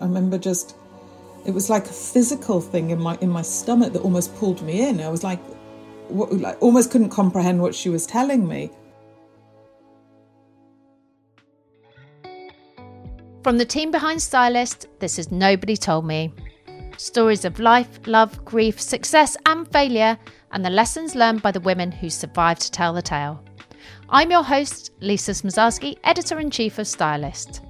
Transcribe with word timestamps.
I 0.00 0.04
remember 0.04 0.38
just 0.38 0.76
it 1.46 1.52
was 1.52 1.68
like 1.68 1.84
a 1.84 1.92
physical 1.92 2.60
thing 2.60 2.90
in 2.90 3.00
my 3.00 3.16
in 3.20 3.28
my 3.28 3.42
stomach 3.42 3.92
that 3.92 4.02
almost 4.02 4.34
pulled 4.36 4.62
me 4.62 4.88
in. 4.88 5.00
I 5.00 5.08
was 5.08 5.22
like, 5.22 5.40
what, 6.08 6.32
like 6.32 6.60
almost 6.62 6.90
couldn't 6.90 7.10
comprehend 7.10 7.60
what 7.60 7.74
she 7.74 7.88
was 7.88 8.06
telling 8.06 8.46
me. 8.48 8.70
From 13.42 13.58
the 13.58 13.66
team 13.66 13.90
behind 13.90 14.22
Stylist, 14.22 14.86
this 15.00 15.18
is 15.18 15.30
Nobody 15.30 15.76
Told 15.76 16.06
Me. 16.06 16.32
Stories 16.96 17.44
of 17.44 17.60
life, 17.60 18.00
love, 18.06 18.42
grief, 18.44 18.80
success, 18.80 19.36
and 19.44 19.70
failure, 19.70 20.18
and 20.52 20.64
the 20.64 20.70
lessons 20.70 21.14
learned 21.14 21.42
by 21.42 21.50
the 21.50 21.60
women 21.60 21.92
who 21.92 22.08
survived 22.08 22.62
to 22.62 22.70
tell 22.70 22.94
the 22.94 23.02
tale. 23.02 23.44
I'm 24.08 24.30
your 24.30 24.44
host, 24.44 24.92
Lisa 25.00 25.32
Smosarski, 25.32 25.98
editor 26.04 26.40
in 26.40 26.50
chief 26.50 26.78
of 26.78 26.86
Stylist. 26.86 27.63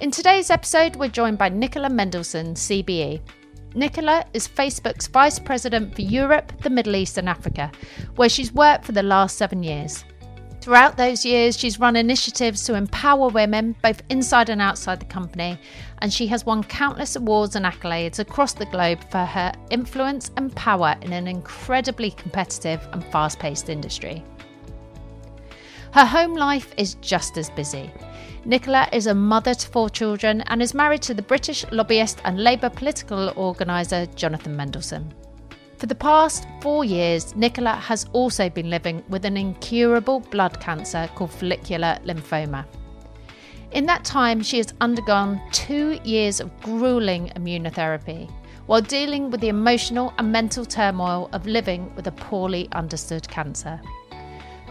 In 0.00 0.10
today's 0.10 0.50
episode, 0.50 0.96
we're 0.96 1.08
joined 1.08 1.38
by 1.38 1.48
Nicola 1.48 1.88
Mendelsohn, 1.88 2.54
CBE. 2.54 3.20
Nicola 3.76 4.24
is 4.34 4.48
Facebook's 4.48 5.06
Vice 5.06 5.38
President 5.38 5.94
for 5.94 6.02
Europe, 6.02 6.52
the 6.62 6.68
Middle 6.68 6.96
East, 6.96 7.16
and 7.16 7.28
Africa, 7.28 7.70
where 8.16 8.28
she's 8.28 8.52
worked 8.52 8.84
for 8.84 8.90
the 8.90 9.04
last 9.04 9.38
seven 9.38 9.62
years. 9.62 10.04
Throughout 10.60 10.96
those 10.96 11.24
years, 11.24 11.56
she's 11.56 11.78
run 11.78 11.94
initiatives 11.94 12.64
to 12.64 12.74
empower 12.74 13.28
women 13.28 13.76
both 13.82 14.02
inside 14.08 14.48
and 14.48 14.60
outside 14.60 14.98
the 14.98 15.06
company, 15.06 15.56
and 15.98 16.12
she 16.12 16.26
has 16.26 16.44
won 16.44 16.64
countless 16.64 17.14
awards 17.14 17.54
and 17.54 17.64
accolades 17.64 18.18
across 18.18 18.52
the 18.52 18.66
globe 18.66 18.98
for 19.10 19.24
her 19.24 19.52
influence 19.70 20.32
and 20.36 20.54
power 20.56 20.96
in 21.02 21.12
an 21.12 21.28
incredibly 21.28 22.10
competitive 22.10 22.86
and 22.92 23.04
fast 23.04 23.38
paced 23.38 23.68
industry. 23.68 24.24
Her 25.92 26.04
home 26.04 26.34
life 26.34 26.74
is 26.76 26.94
just 26.94 27.38
as 27.38 27.48
busy. 27.50 27.92
Nicola 28.46 28.86
is 28.92 29.06
a 29.06 29.14
mother 29.14 29.54
to 29.54 29.68
four 29.68 29.88
children 29.88 30.42
and 30.42 30.60
is 30.60 30.74
married 30.74 31.00
to 31.02 31.14
the 31.14 31.22
British 31.22 31.64
lobbyist 31.72 32.20
and 32.26 32.44
Labour 32.44 32.68
political 32.68 33.32
organiser 33.36 34.04
Jonathan 34.16 34.54
Mendelsohn. 34.54 35.14
For 35.78 35.86
the 35.86 35.94
past 35.94 36.46
four 36.60 36.84
years, 36.84 37.34
Nicola 37.34 37.72
has 37.72 38.04
also 38.12 38.50
been 38.50 38.68
living 38.68 39.02
with 39.08 39.24
an 39.24 39.38
incurable 39.38 40.20
blood 40.20 40.60
cancer 40.60 41.08
called 41.14 41.32
follicular 41.32 41.98
lymphoma. 42.04 42.66
In 43.72 43.86
that 43.86 44.04
time, 44.04 44.42
she 44.42 44.58
has 44.58 44.74
undergone 44.82 45.40
two 45.50 45.98
years 46.04 46.38
of 46.38 46.50
grueling 46.60 47.32
immunotherapy 47.36 48.30
while 48.66 48.82
dealing 48.82 49.30
with 49.30 49.40
the 49.40 49.48
emotional 49.48 50.12
and 50.18 50.30
mental 50.30 50.66
turmoil 50.66 51.30
of 51.32 51.46
living 51.46 51.94
with 51.96 52.08
a 52.08 52.12
poorly 52.12 52.68
understood 52.72 53.26
cancer. 53.26 53.80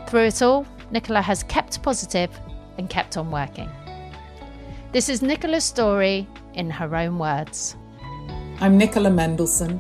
Through 0.08 0.26
it 0.26 0.44
all, 0.44 0.68
Nicola 0.92 1.24
has 1.24 1.42
kept 1.42 1.82
positive 1.82 2.30
and 2.78 2.90
kept 2.90 3.18
on 3.18 3.32
working. 3.32 3.70
This 4.92 5.10
is 5.10 5.22
Nicola's 5.22 5.64
story 5.64 6.28
in 6.54 6.70
her 6.70 6.96
own 6.96 7.18
words. 7.18 7.76
I'm 8.60 8.78
Nicola 8.78 9.10
Mendelsohn, 9.10 9.80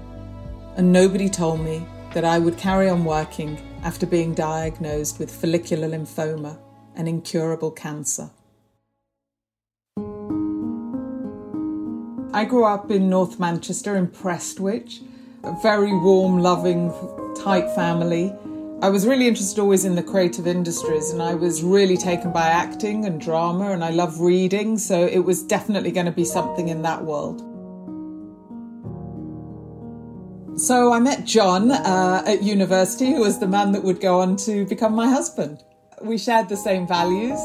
and 0.75 0.91
nobody 0.91 1.29
told 1.29 1.59
me 1.59 1.85
that 2.13 2.25
I 2.25 2.39
would 2.39 2.57
carry 2.57 2.89
on 2.89 3.05
working 3.05 3.59
after 3.83 4.05
being 4.05 4.33
diagnosed 4.33 5.19
with 5.19 5.29
follicular 5.29 5.87
lymphoma, 5.87 6.57
an 6.95 7.07
incurable 7.07 7.71
cancer. 7.71 8.29
I 12.35 12.45
grew 12.45 12.65
up 12.65 12.89
in 12.89 13.09
North 13.09 13.39
Manchester 13.39 13.95
in 13.95 14.07
Prestwich, 14.07 15.01
a 15.43 15.55
very 15.61 15.93
warm, 15.93 16.39
loving, 16.39 16.91
tight 17.35 17.69
family 17.75 18.33
I 18.83 18.89
was 18.89 19.07
really 19.07 19.29
interested 19.29 19.61
always 19.61 19.85
in 19.85 19.95
the 19.95 20.03
creative 20.03 20.45
industries 20.45 21.11
and 21.11 21.23
I 21.23 21.35
was 21.35 21.63
really 21.63 21.95
taken 21.95 22.33
by 22.33 22.47
acting 22.47 23.05
and 23.05 23.21
drama 23.21 23.71
and 23.71 23.81
I 23.81 23.91
love 23.91 24.19
reading, 24.19 24.77
so 24.77 25.07
it 25.07 25.19
was 25.19 25.41
definitely 25.41 25.89
going 25.89 26.05
to 26.05 26.11
be 26.11 26.25
something 26.25 26.67
in 26.67 26.81
that 26.81 27.01
world. 27.01 27.39
So 30.59 30.91
I 30.91 30.99
met 30.99 31.23
John 31.23 31.71
uh, 31.71 32.23
at 32.27 32.43
university, 32.43 33.11
who 33.13 33.21
was 33.21 33.39
the 33.39 33.47
man 33.47 33.71
that 33.71 33.85
would 33.85 34.01
go 34.01 34.19
on 34.19 34.35
to 34.47 34.65
become 34.65 34.93
my 34.93 35.07
husband. 35.07 35.63
We 36.01 36.17
shared 36.17 36.49
the 36.49 36.57
same 36.57 36.85
values. 36.85 37.39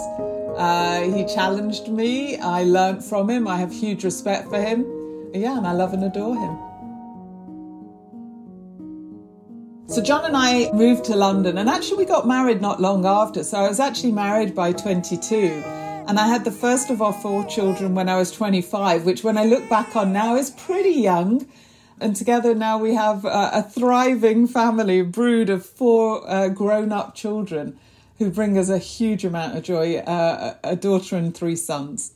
Uh, 0.57 1.03
he 1.03 1.25
challenged 1.25 1.87
me. 1.87 2.37
I 2.39 2.65
learnt 2.65 3.05
from 3.05 3.31
him. 3.31 3.47
I 3.47 3.59
have 3.59 3.71
huge 3.73 4.03
respect 4.03 4.49
for 4.49 4.61
him. 4.61 4.85
Yeah, 5.33 5.57
and 5.57 5.69
I 5.69 5.73
love 5.73 5.93
and 5.93 6.03
adore 6.03 6.37
him. 6.37 6.68
So 9.91 10.03
John 10.03 10.27
and 10.27 10.37
I 10.37 10.71
moved 10.73 11.07
to 11.07 11.17
London 11.17 11.57
and 11.57 11.67
actually 11.67 11.97
we 11.97 12.05
got 12.05 12.29
married 12.29 12.61
not 12.61 12.79
long 12.79 13.07
after. 13.07 13.43
So 13.43 13.57
I 13.57 13.69
was 13.69 13.81
actually 13.81 14.13
married 14.13 14.55
by 14.55 14.71
22 14.73 15.63
and 16.07 16.19
I 16.19 16.27
had 16.27 16.45
the 16.45 16.53
first 16.53 16.91
of 16.91 17.01
our 17.01 17.15
four 17.15 17.43
children 17.47 17.95
when 17.95 18.07
I 18.07 18.19
was 18.19 18.31
25, 18.31 19.07
which 19.07 19.25
when 19.25 19.39
I 19.39 19.45
look 19.45 19.67
back 19.71 19.97
on 19.97 20.13
now 20.13 20.37
is 20.37 20.51
pretty 20.51 20.91
young. 20.91 21.49
And 22.03 22.15
together 22.15 22.55
now 22.55 22.77
we 22.77 22.93
have 22.93 23.25
a, 23.25 23.51
a 23.55 23.63
thriving 23.63 24.47
family, 24.47 25.01
a 25.01 25.05
brood 25.05 25.49
of 25.49 25.65
four 25.65 26.23
uh, 26.31 26.51
grown 26.51 26.93
up 26.93 27.15
children 27.15 27.81
who 28.19 28.31
bring 28.31 28.59
us 28.59 28.69
a 28.69 28.77
huge 28.77 29.25
amount 29.25 29.57
of 29.57 29.63
joy, 29.63 29.97
uh, 29.97 30.57
a 30.63 30.77
daughter 30.77 31.17
and 31.17 31.35
three 31.35 31.57
sons. 31.57 32.13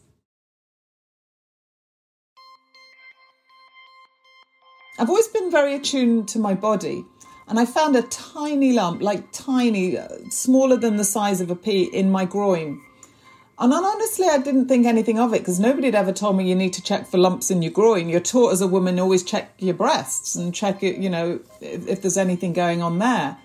I've 4.99 5.09
always 5.09 5.29
been 5.29 5.51
very 5.51 5.75
attuned 5.75 6.29
to 6.29 6.39
my 6.39 6.53
body 6.53 7.07
and 7.49 7.59
I 7.59 7.67
found 7.67 7.97
a 7.97 8.03
tiny 8.03 8.73
lump, 8.73 9.03
like 9.03 9.33
tiny, 9.33 9.99
uh, 9.99 10.09
smaller 10.31 10.77
than 10.77 10.97
the 10.97 11.05
size 11.05 11.41
of 11.41 11.51
a 11.51 11.57
pea, 11.57 11.85
in 11.85 12.11
my 12.11 12.25
groin. 12.25 12.81
And 13.59 13.73
honestly, 13.73 14.27
I 14.27 14.39
didn't 14.39 14.67
think 14.67 14.87
anything 14.87 15.19
of 15.19 15.35
it 15.35 15.41
because 15.41 15.61
nobody 15.61 15.87
had 15.87 15.95
ever 15.95 16.13
told 16.13 16.37
me 16.37 16.49
you 16.49 16.55
need 16.55 16.73
to 16.73 16.83
check 16.83 17.07
for 17.07 17.19
lumps 17.19 17.51
in 17.51 17.63
your 17.63 17.71
groin. 17.71 18.09
You're 18.09 18.21
taught 18.21 18.53
as 18.53 18.61
a 18.61 18.67
woman 18.67 18.99
always 18.99 19.23
check 19.23 19.53
your 19.59 19.75
breasts 19.75 20.35
and 20.35 20.55
check 20.55 20.83
it, 20.83 20.97
you 20.97 21.11
know, 21.11 21.41
if, 21.61 21.87
if 21.87 22.03
there's 22.03 22.17
anything 22.17 22.53
going 22.55 22.83
on 22.83 22.99
there. 22.99 23.37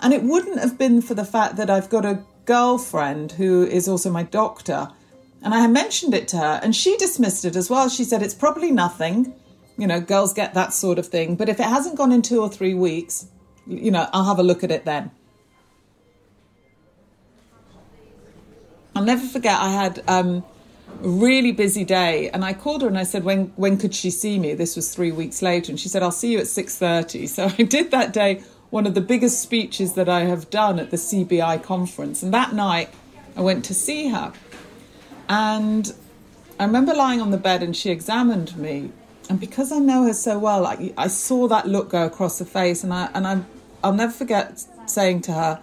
And 0.00 0.12
it 0.12 0.22
wouldn't 0.24 0.58
have 0.58 0.76
been 0.76 1.00
for 1.00 1.14
the 1.14 1.24
fact 1.24 1.56
that 1.56 1.70
I've 1.70 1.88
got 1.88 2.04
a 2.04 2.22
girlfriend 2.44 3.32
who 3.32 3.64
is 3.64 3.88
also 3.88 4.10
my 4.10 4.24
doctor. 4.24 4.90
And 5.42 5.54
I 5.54 5.66
mentioned 5.68 6.12
it 6.12 6.28
to 6.28 6.38
her 6.38 6.60
and 6.62 6.74
she 6.74 6.96
dismissed 6.96 7.44
it 7.44 7.56
as 7.56 7.70
well. 7.70 7.88
She 7.88 8.04
said 8.04 8.22
it's 8.22 8.34
probably 8.34 8.70
nothing 8.70 9.34
you 9.80 9.86
know, 9.86 9.98
girls 9.98 10.34
get 10.34 10.52
that 10.52 10.74
sort 10.74 10.98
of 10.98 11.06
thing. 11.06 11.36
But 11.36 11.48
if 11.48 11.58
it 11.58 11.64
hasn't 11.64 11.96
gone 11.96 12.12
in 12.12 12.20
two 12.20 12.42
or 12.42 12.50
three 12.50 12.74
weeks, 12.74 13.26
you 13.66 13.90
know, 13.90 14.08
I'll 14.12 14.26
have 14.26 14.38
a 14.38 14.42
look 14.42 14.62
at 14.62 14.70
it 14.70 14.84
then. 14.84 15.10
I'll 18.94 19.04
never 19.04 19.26
forget 19.26 19.58
I 19.58 19.70
had 19.70 20.02
um, 20.06 20.44
a 21.02 21.08
really 21.08 21.52
busy 21.52 21.84
day 21.84 22.28
and 22.28 22.44
I 22.44 22.52
called 22.52 22.82
her 22.82 22.88
and 22.88 22.98
I 22.98 23.04
said 23.04 23.24
when 23.24 23.46
when 23.56 23.78
could 23.78 23.94
she 23.94 24.10
see 24.10 24.38
me? 24.38 24.52
This 24.52 24.76
was 24.76 24.94
3 24.94 25.12
weeks 25.12 25.40
later 25.40 25.72
and 25.72 25.80
she 25.80 25.88
said 25.88 26.02
I'll 26.02 26.12
see 26.12 26.32
you 26.32 26.38
at 26.38 26.44
6:30. 26.44 27.26
So 27.36 27.46
I 27.46 27.62
did 27.62 27.90
that 27.92 28.12
day 28.12 28.42
one 28.68 28.86
of 28.86 28.94
the 28.94 29.00
biggest 29.00 29.40
speeches 29.40 29.94
that 29.94 30.10
I 30.10 30.20
have 30.24 30.50
done 30.50 30.78
at 30.78 30.90
the 30.90 30.98
CBI 30.98 31.62
conference 31.62 32.22
and 32.22 32.34
that 32.34 32.52
night 32.52 32.90
I 33.34 33.40
went 33.40 33.64
to 33.66 33.74
see 33.74 34.08
her. 34.08 34.34
And 35.26 35.94
I 36.58 36.64
remember 36.64 36.92
lying 36.92 37.22
on 37.22 37.30
the 37.30 37.38
bed 37.38 37.62
and 37.62 37.74
she 37.74 37.90
examined 37.90 38.58
me 38.58 38.92
and 39.30 39.38
because 39.38 39.70
I 39.70 39.78
know 39.78 40.02
her 40.02 40.12
so 40.12 40.40
well, 40.40 40.66
I, 40.66 40.92
I 40.98 41.06
saw 41.06 41.46
that 41.46 41.68
look 41.68 41.90
go 41.90 42.04
across 42.04 42.40
her 42.40 42.44
face, 42.44 42.82
and 42.82 42.92
I 42.92 43.08
and 43.14 43.28
I 43.28 43.40
I'll 43.84 43.92
never 43.92 44.12
forget 44.12 44.64
saying 44.86 45.22
to 45.22 45.32
her, 45.32 45.62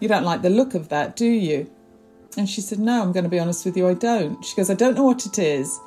"You 0.00 0.08
don't 0.08 0.24
like 0.24 0.40
the 0.40 0.48
look 0.48 0.74
of 0.74 0.88
that, 0.88 1.14
do 1.14 1.26
you?" 1.26 1.70
And 2.38 2.48
she 2.48 2.62
said, 2.62 2.78
"No, 2.78 3.02
I'm 3.02 3.12
going 3.12 3.24
to 3.24 3.30
be 3.30 3.38
honest 3.38 3.66
with 3.66 3.76
you, 3.76 3.86
I 3.86 3.92
don't." 3.92 4.42
She 4.42 4.56
goes, 4.56 4.70
"I 4.70 4.74
don't 4.74 4.94
know 4.94 5.04
what 5.04 5.26
it 5.26 5.38
is, 5.38 5.78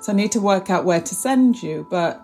so 0.00 0.12
I 0.12 0.16
need 0.16 0.32
to 0.32 0.40
work 0.40 0.70
out 0.70 0.86
where 0.86 1.02
to 1.02 1.14
send 1.14 1.62
you, 1.62 1.86
but 1.90 2.22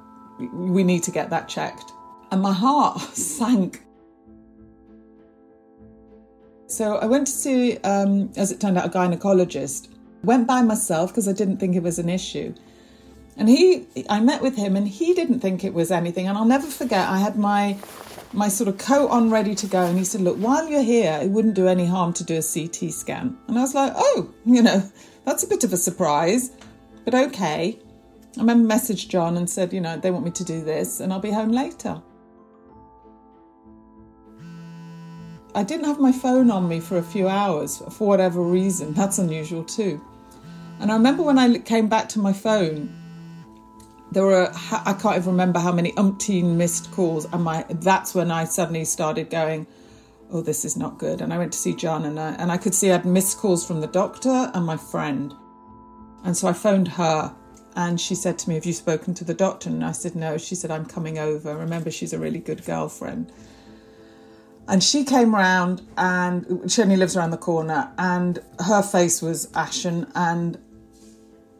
we 0.54 0.82
need 0.82 1.02
to 1.02 1.10
get 1.10 1.28
that 1.28 1.46
checked." 1.46 1.92
And 2.30 2.40
my 2.40 2.54
heart 2.54 2.98
sank. 3.12 3.84
So 6.68 6.96
I 6.96 7.04
went 7.04 7.26
to 7.26 7.32
see, 7.34 7.76
um, 7.78 8.32
as 8.34 8.50
it 8.50 8.60
turned 8.62 8.78
out, 8.78 8.86
a 8.86 8.88
gynecologist. 8.88 9.88
Went 10.24 10.46
by 10.46 10.62
myself 10.62 11.10
because 11.10 11.28
I 11.28 11.32
didn't 11.34 11.58
think 11.58 11.76
it 11.76 11.82
was 11.82 11.98
an 11.98 12.08
issue. 12.08 12.54
And 13.38 13.48
he, 13.48 13.86
I 14.08 14.20
met 14.20 14.40
with 14.40 14.56
him, 14.56 14.76
and 14.76 14.88
he 14.88 15.12
didn't 15.12 15.40
think 15.40 15.62
it 15.62 15.74
was 15.74 15.90
anything. 15.90 16.26
And 16.26 16.38
I'll 16.38 16.46
never 16.46 16.66
forget. 16.66 17.08
I 17.08 17.18
had 17.18 17.36
my 17.36 17.76
my 18.32 18.48
sort 18.48 18.68
of 18.68 18.76
coat 18.76 19.08
on, 19.08 19.30
ready 19.30 19.54
to 19.54 19.66
go, 19.66 19.82
and 19.82 19.98
he 19.98 20.04
said, 20.04 20.20
"Look, 20.22 20.36
while 20.38 20.68
you're 20.68 20.82
here, 20.82 21.18
it 21.22 21.30
wouldn't 21.30 21.54
do 21.54 21.68
any 21.68 21.86
harm 21.86 22.12
to 22.14 22.24
do 22.24 22.36
a 22.38 22.42
CT 22.42 22.92
scan." 22.92 23.36
And 23.48 23.58
I 23.58 23.60
was 23.60 23.74
like, 23.74 23.92
"Oh, 23.94 24.32
you 24.44 24.62
know, 24.62 24.82
that's 25.24 25.42
a 25.42 25.48
bit 25.48 25.64
of 25.64 25.72
a 25.72 25.76
surprise, 25.76 26.50
but 27.04 27.14
okay." 27.14 27.78
I 28.36 28.40
remember 28.40 28.74
messaged 28.74 29.08
John 29.08 29.36
and 29.36 29.48
said, 29.48 29.72
"You 29.72 29.80
know, 29.80 29.96
they 29.96 30.10
want 30.10 30.24
me 30.24 30.30
to 30.32 30.44
do 30.44 30.62
this, 30.62 31.00
and 31.00 31.12
I'll 31.12 31.20
be 31.20 31.30
home 31.30 31.52
later." 31.52 32.02
I 35.54 35.62
didn't 35.62 35.86
have 35.86 35.98
my 35.98 36.12
phone 36.12 36.50
on 36.50 36.68
me 36.68 36.80
for 36.80 36.98
a 36.98 37.02
few 37.02 37.28
hours 37.28 37.78
for 37.90 38.06
whatever 38.06 38.42
reason. 38.42 38.92
That's 38.92 39.18
unusual 39.18 39.64
too. 39.64 40.02
And 40.80 40.92
I 40.92 40.94
remember 40.94 41.22
when 41.22 41.38
I 41.38 41.58
came 41.58 41.88
back 41.88 42.10
to 42.10 42.18
my 42.18 42.34
phone, 42.34 42.92
there 44.12 44.24
were 44.24 44.50
I 44.72 44.92
can't 45.00 45.16
even 45.16 45.32
remember 45.32 45.58
how 45.58 45.72
many 45.72 45.92
umpteen 45.92 46.56
missed 46.56 46.90
calls, 46.92 47.26
and 47.32 47.42
my 47.42 47.64
that's 47.68 48.14
when 48.14 48.30
I 48.30 48.44
suddenly 48.44 48.84
started 48.84 49.30
going, 49.30 49.66
oh, 50.30 50.40
this 50.40 50.64
is 50.64 50.76
not 50.76 50.98
good. 50.98 51.20
And 51.20 51.32
I 51.32 51.38
went 51.38 51.52
to 51.52 51.58
see 51.58 51.74
John, 51.74 52.04
and 52.04 52.18
I, 52.18 52.32
and 52.34 52.50
I 52.50 52.56
could 52.56 52.74
see 52.74 52.90
I 52.90 52.94
had 52.94 53.04
missed 53.04 53.38
calls 53.38 53.66
from 53.66 53.80
the 53.80 53.86
doctor 53.86 54.50
and 54.54 54.64
my 54.64 54.76
friend. 54.76 55.34
And 56.24 56.36
so 56.36 56.48
I 56.48 56.52
phoned 56.52 56.88
her 56.88 57.34
and 57.76 58.00
she 58.00 58.14
said 58.14 58.38
to 58.40 58.48
me, 58.48 58.56
Have 58.56 58.64
you 58.64 58.72
spoken 58.72 59.14
to 59.14 59.24
the 59.24 59.34
doctor? 59.34 59.68
And 59.68 59.84
I 59.84 59.92
said, 59.92 60.16
No. 60.16 60.38
She 60.38 60.54
said, 60.54 60.70
I'm 60.70 60.86
coming 60.86 61.18
over. 61.18 61.56
Remember, 61.56 61.90
she's 61.90 62.12
a 62.12 62.18
really 62.18 62.38
good 62.38 62.64
girlfriend. 62.64 63.30
And 64.68 64.82
she 64.82 65.04
came 65.04 65.32
round 65.32 65.86
and 65.96 66.70
she 66.70 66.82
only 66.82 66.96
lives 66.96 67.16
around 67.16 67.30
the 67.30 67.36
corner 67.36 67.92
and 67.98 68.40
her 68.64 68.82
face 68.82 69.22
was 69.22 69.48
ashen 69.54 70.10
and 70.16 70.58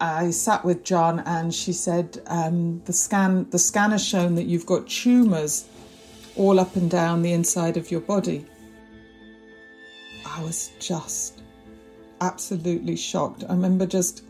I 0.01 0.31
sat 0.31 0.65
with 0.65 0.85
John 0.85 1.21
and 1.21 1.55
she 1.55 1.73
said 1.73 2.23
um, 2.27 2.83
the 2.85 2.93
scan 2.93 3.49
the 3.51 3.59
scan 3.59 3.93
has 3.93 4.05
shown 4.05 4.35
that 4.35 4.45
you've 4.45 4.67
got 4.67 4.87
tumours 4.87 5.67
all 6.37 6.61
up 6.61 6.77
and 6.77 6.91
down 6.91 7.23
the 7.23 7.33
inside 7.33 7.77
of 7.77 7.91
your 7.91 8.01
body. 8.01 8.45
I 10.27 10.43
was 10.43 10.73
just 10.79 11.41
absolutely 12.21 12.97
shocked. 12.97 13.45
I 13.49 13.53
remember 13.53 13.87
just 13.87 14.23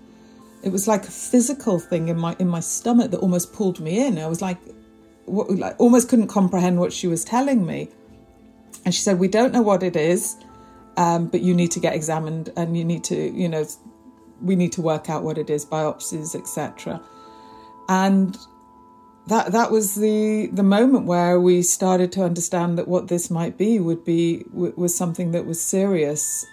it 0.63 0.71
was 0.71 0.87
like 0.87 1.05
a 1.05 1.11
physical 1.11 1.79
thing 1.79 2.09
in 2.09 2.19
my 2.19 2.37
in 2.39 2.49
my 2.49 2.61
stomach 2.61 3.11
that 3.11 3.19
almost 3.19 3.53
pulled 3.53 3.81
me 3.81 4.07
in. 4.07 4.19
I 4.19 4.27
was 4.27 4.41
like, 4.41 4.59
what, 5.25 5.51
like 5.51 5.75
almost 5.79 6.09
couldn't 6.09 6.29
comprehend 6.29 6.79
what 6.79 6.93
she 6.93 7.09
was 7.09 7.25
telling 7.25 7.67
me. 7.67 7.89
And 8.85 8.95
she 8.95 9.01
said, 9.01 9.19
"We 9.19 9.27
don't 9.27 9.53
know 9.53 9.63
what 9.63 9.83
it 9.83 9.97
is, 9.97 10.37
um, 10.97 11.27
but 11.27 11.41
you 11.41 11.55
need 11.55 11.73
to 11.73 11.81
get 11.81 11.95
examined, 11.95 12.53
and 12.57 12.77
you 12.77 12.85
need 12.85 13.03
to, 13.05 13.17
you 13.17 13.49
know, 13.49 13.67
we 14.41 14.57
need 14.57 14.73
to 14.73 14.83
work 14.83 15.09
out 15.09 15.23
what 15.23 15.39
it 15.39 15.51
is, 15.51 15.65
biopsies, 15.65 16.35
etc." 16.35 17.01
And 17.89 18.37
that 19.27 19.53
that 19.53 19.71
was 19.71 19.97
the 19.97 20.47
the 20.53 20.63
moment 20.63 21.07
where 21.07 21.41
we 21.41 21.63
started 21.63 22.13
to 22.13 22.23
understand 22.23 22.79
that 22.79 22.89
what 22.89 23.09
this 23.09 23.31
might 23.31 23.59
be 23.59 23.79
would 23.81 24.05
be 24.05 24.45
was 24.53 24.95
something 24.95 25.33
that 25.33 25.47
was 25.47 25.61
serious. 25.61 26.47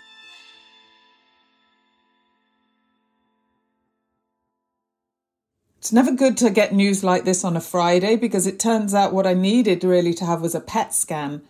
It's 5.77 5.91
never 5.91 6.13
good 6.13 6.37
to 6.37 6.49
get 6.49 6.73
news 6.73 7.03
like 7.03 7.25
this 7.25 7.43
on 7.43 7.57
a 7.57 7.61
Friday 7.61 8.15
because 8.15 8.47
it 8.47 8.57
turns 8.57 8.93
out 8.93 9.13
what 9.13 9.27
I 9.27 9.33
needed 9.33 9.83
really 9.83 10.13
to 10.13 10.25
have 10.25 10.41
was 10.41 10.55
a 10.55 10.61
PET 10.61 10.93
scan 10.93 11.41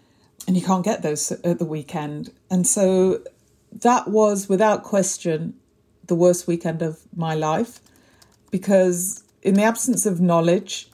and 0.47 0.57
you 0.57 0.63
can't 0.63 0.83
get 0.83 1.03
those 1.03 1.31
at 1.31 1.59
the 1.59 1.65
weekend. 1.65 2.31
And 2.49 2.65
so 2.65 3.21
that 3.71 4.07
was 4.07 4.49
without 4.49 4.81
question 4.81 5.53
the 6.05 6.15
worst 6.15 6.47
weekend 6.47 6.81
of 6.81 6.99
my 7.15 7.33
life 7.33 7.79
because, 8.51 9.23
in 9.41 9.55
the 9.55 9.63
absence 9.63 10.05
of 10.05 10.21
knowledge, 10.21 10.89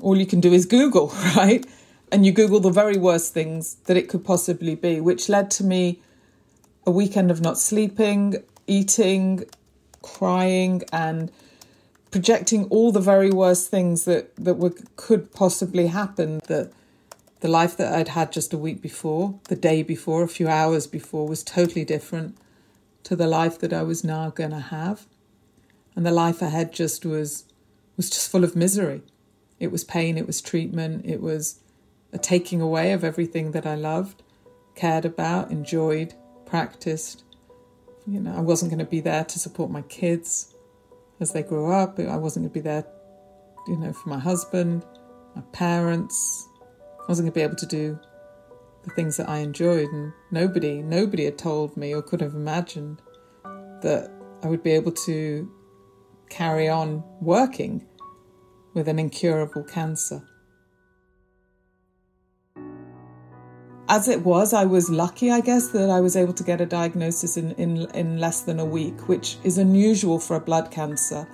all 0.00 0.16
you 0.16 0.26
can 0.26 0.40
do 0.40 0.52
is 0.52 0.64
Google, 0.64 1.08
right? 1.36 1.66
And 2.10 2.24
you 2.24 2.32
Google 2.32 2.60
the 2.60 2.70
very 2.70 2.96
worst 2.96 3.34
things 3.34 3.74
that 3.86 3.96
it 3.96 4.08
could 4.08 4.24
possibly 4.24 4.74
be, 4.74 5.00
which 5.00 5.28
led 5.28 5.50
to 5.52 5.64
me 5.64 6.00
a 6.86 6.90
weekend 6.90 7.30
of 7.30 7.40
not 7.40 7.58
sleeping, 7.58 8.42
eating, 8.66 9.44
crying, 10.02 10.82
and 10.92 11.30
projecting 12.10 12.64
all 12.66 12.92
the 12.92 13.00
very 13.00 13.30
worst 13.30 13.70
things 13.70 14.04
that, 14.04 14.34
that 14.36 14.54
were, 14.54 14.72
could 14.96 15.32
possibly 15.32 15.88
happen. 15.88 16.40
That 16.46 16.72
the 17.40 17.48
life 17.48 17.76
that 17.76 17.92
I'd 17.92 18.08
had 18.08 18.32
just 18.32 18.52
a 18.52 18.58
week 18.58 18.80
before, 18.80 19.38
the 19.48 19.56
day 19.56 19.82
before, 19.82 20.22
a 20.22 20.28
few 20.28 20.48
hours 20.48 20.86
before, 20.86 21.28
was 21.28 21.42
totally 21.42 21.84
different 21.84 22.36
to 23.04 23.16
the 23.16 23.26
life 23.26 23.58
that 23.60 23.72
I 23.72 23.82
was 23.82 24.04
now 24.04 24.30
going 24.30 24.50
to 24.50 24.60
have. 24.60 25.06
And 25.96 26.06
the 26.06 26.10
life 26.10 26.42
ahead 26.42 26.72
just 26.72 27.04
was 27.04 27.44
was 27.96 28.08
just 28.08 28.30
full 28.30 28.44
of 28.44 28.54
misery. 28.54 29.02
It 29.58 29.72
was 29.72 29.82
pain, 29.82 30.16
it 30.16 30.26
was 30.26 30.40
treatment, 30.40 31.04
it 31.04 31.20
was 31.20 31.58
a 32.12 32.18
taking 32.18 32.60
away 32.60 32.92
of 32.92 33.02
everything 33.02 33.50
that 33.52 33.66
I 33.66 33.74
loved, 33.74 34.22
cared 34.76 35.04
about, 35.04 35.50
enjoyed, 35.50 36.14
practiced. 36.46 37.24
You 38.06 38.20
know, 38.20 38.34
I 38.36 38.40
wasn't 38.40 38.70
going 38.70 38.78
to 38.78 38.90
be 38.90 39.00
there 39.00 39.24
to 39.24 39.38
support 39.38 39.70
my 39.70 39.82
kids 39.82 40.54
as 41.20 41.32
they 41.32 41.42
grew 41.42 41.72
up. 41.72 41.98
I 41.98 42.16
wasn't 42.16 42.44
going 42.44 42.50
to 42.50 42.54
be 42.54 42.60
there, 42.60 42.86
you 43.66 43.76
know, 43.76 43.92
for 43.92 44.08
my 44.08 44.18
husband, 44.18 44.84
my 45.34 45.42
parents, 45.52 46.48
I 47.00 47.04
wasn't 47.08 47.26
going 47.26 47.32
to 47.32 47.34
be 47.34 47.42
able 47.42 47.56
to 47.56 47.66
do 47.66 47.98
the 48.88 48.94
things 48.94 49.16
that 49.16 49.28
I 49.28 49.38
enjoyed, 49.38 49.88
and 49.92 50.12
nobody, 50.30 50.82
nobody 50.82 51.24
had 51.24 51.38
told 51.38 51.76
me 51.76 51.94
or 51.94 52.02
could 52.02 52.20
have 52.20 52.34
imagined 52.34 53.00
that 53.82 54.10
I 54.42 54.48
would 54.48 54.62
be 54.62 54.72
able 54.72 54.92
to 54.92 55.50
carry 56.28 56.68
on 56.68 57.02
working 57.20 57.86
with 58.74 58.88
an 58.88 58.98
incurable 58.98 59.64
cancer. 59.64 60.22
As 63.90 64.06
it 64.06 64.22
was, 64.22 64.52
I 64.52 64.66
was 64.66 64.90
lucky, 64.90 65.30
I 65.30 65.40
guess, 65.40 65.68
that 65.68 65.88
I 65.88 66.00
was 66.00 66.14
able 66.14 66.34
to 66.34 66.44
get 66.44 66.60
a 66.60 66.66
diagnosis 66.66 67.38
in, 67.38 67.52
in, 67.52 67.88
in 67.94 68.18
less 68.18 68.42
than 68.42 68.60
a 68.60 68.64
week, 68.64 69.08
which 69.08 69.38
is 69.44 69.56
unusual 69.56 70.18
for 70.18 70.36
a 70.36 70.40
blood 70.40 70.70
cancer. 70.70 71.26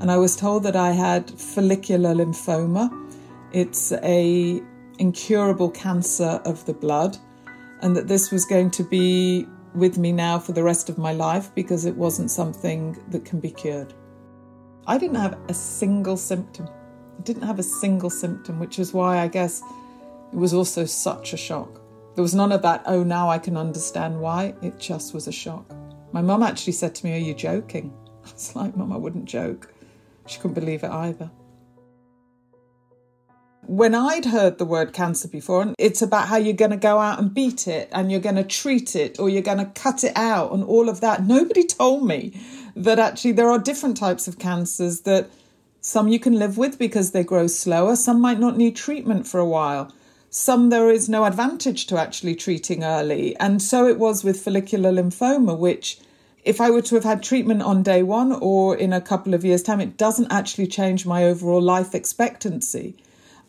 And 0.00 0.10
I 0.10 0.16
was 0.16 0.34
told 0.34 0.62
that 0.62 0.76
I 0.76 0.92
had 0.92 1.30
follicular 1.30 2.14
lymphoma. 2.14 2.90
It's 3.52 3.92
a 3.92 4.62
incurable 4.98 5.70
cancer 5.70 6.40
of 6.44 6.64
the 6.66 6.74
blood, 6.74 7.16
and 7.80 7.96
that 7.96 8.08
this 8.08 8.30
was 8.30 8.44
going 8.44 8.70
to 8.72 8.82
be 8.82 9.46
with 9.74 9.98
me 9.98 10.12
now 10.12 10.38
for 10.38 10.52
the 10.52 10.62
rest 10.62 10.88
of 10.88 10.98
my 10.98 11.12
life 11.12 11.54
because 11.54 11.84
it 11.84 11.94
wasn't 11.94 12.30
something 12.30 12.96
that 13.08 13.24
can 13.24 13.40
be 13.40 13.50
cured. 13.50 13.94
I 14.86 14.98
didn't 14.98 15.16
have 15.16 15.38
a 15.48 15.54
single 15.54 16.16
symptom. 16.16 16.68
I 17.18 17.22
didn't 17.22 17.42
have 17.42 17.58
a 17.58 17.62
single 17.62 18.10
symptom, 18.10 18.58
which 18.58 18.78
is 18.78 18.92
why 18.92 19.18
I 19.18 19.28
guess 19.28 19.62
it 20.32 20.36
was 20.36 20.54
also 20.54 20.84
such 20.84 21.32
a 21.32 21.36
shock. 21.36 21.80
There 22.14 22.22
was 22.22 22.34
none 22.34 22.52
of 22.52 22.62
that, 22.62 22.82
oh, 22.86 23.04
now 23.04 23.28
I 23.28 23.38
can 23.38 23.56
understand 23.56 24.20
why. 24.20 24.54
It 24.62 24.78
just 24.78 25.14
was 25.14 25.28
a 25.28 25.32
shock. 25.32 25.72
My 26.12 26.22
mum 26.22 26.42
actually 26.42 26.72
said 26.72 26.94
to 26.96 27.06
me, 27.06 27.14
Are 27.14 27.18
you 27.18 27.34
joking? 27.34 27.92
I 28.26 28.32
was 28.32 28.56
like, 28.56 28.76
Mum, 28.76 28.92
I 28.92 28.96
wouldn't 28.96 29.26
joke. 29.26 29.72
She 30.26 30.38
couldn't 30.38 30.54
believe 30.54 30.82
it 30.82 30.90
either 30.90 31.30
when 33.68 33.94
I'd 33.94 34.24
heard 34.24 34.56
the 34.56 34.64
word 34.64 34.94
cancer 34.94 35.28
before, 35.28 35.60
and 35.60 35.74
it's 35.78 36.00
about 36.00 36.28
how 36.28 36.38
you're 36.38 36.54
going 36.54 36.70
to 36.70 36.76
go 36.78 36.98
out 36.98 37.18
and 37.18 37.32
beat 37.32 37.68
it 37.68 37.90
and 37.92 38.10
you're 38.10 38.18
going 38.18 38.36
to 38.36 38.42
treat 38.42 38.96
it 38.96 39.20
or 39.20 39.28
you're 39.28 39.42
going 39.42 39.58
to 39.58 39.66
cut 39.66 40.02
it 40.04 40.14
out 40.16 40.52
and 40.52 40.64
all 40.64 40.88
of 40.88 41.02
that. 41.02 41.26
Nobody 41.26 41.64
told 41.64 42.06
me 42.06 42.40
that 42.74 42.98
actually 42.98 43.32
there 43.32 43.50
are 43.50 43.58
different 43.58 43.98
types 43.98 44.26
of 44.26 44.38
cancers 44.38 45.02
that 45.02 45.28
some 45.82 46.08
you 46.08 46.18
can 46.18 46.38
live 46.38 46.56
with 46.56 46.78
because 46.78 47.10
they 47.10 47.22
grow 47.22 47.46
slower, 47.46 47.94
some 47.94 48.22
might 48.22 48.40
not 48.40 48.56
need 48.56 48.74
treatment 48.74 49.26
for 49.26 49.38
a 49.38 49.46
while. 49.46 49.92
Some 50.30 50.70
there 50.70 50.90
is 50.90 51.10
no 51.10 51.26
advantage 51.26 51.86
to 51.88 51.98
actually 51.98 52.36
treating 52.36 52.82
early. 52.82 53.36
And 53.36 53.60
so 53.60 53.86
it 53.86 53.98
was 53.98 54.24
with 54.24 54.40
follicular 54.40 54.90
lymphoma, 54.90 55.58
which 55.58 55.98
if 56.42 56.58
I 56.58 56.70
were 56.70 56.82
to 56.82 56.94
have 56.94 57.04
had 57.04 57.22
treatment 57.22 57.60
on 57.60 57.82
day 57.82 58.02
one 58.02 58.32
or 58.32 58.74
in 58.74 58.94
a 58.94 59.00
couple 59.02 59.34
of 59.34 59.44
years' 59.44 59.62
time, 59.62 59.80
it 59.82 59.98
doesn't 59.98 60.32
actually 60.32 60.68
change 60.68 61.04
my 61.04 61.24
overall 61.24 61.60
life 61.60 61.94
expectancy. 61.94 62.96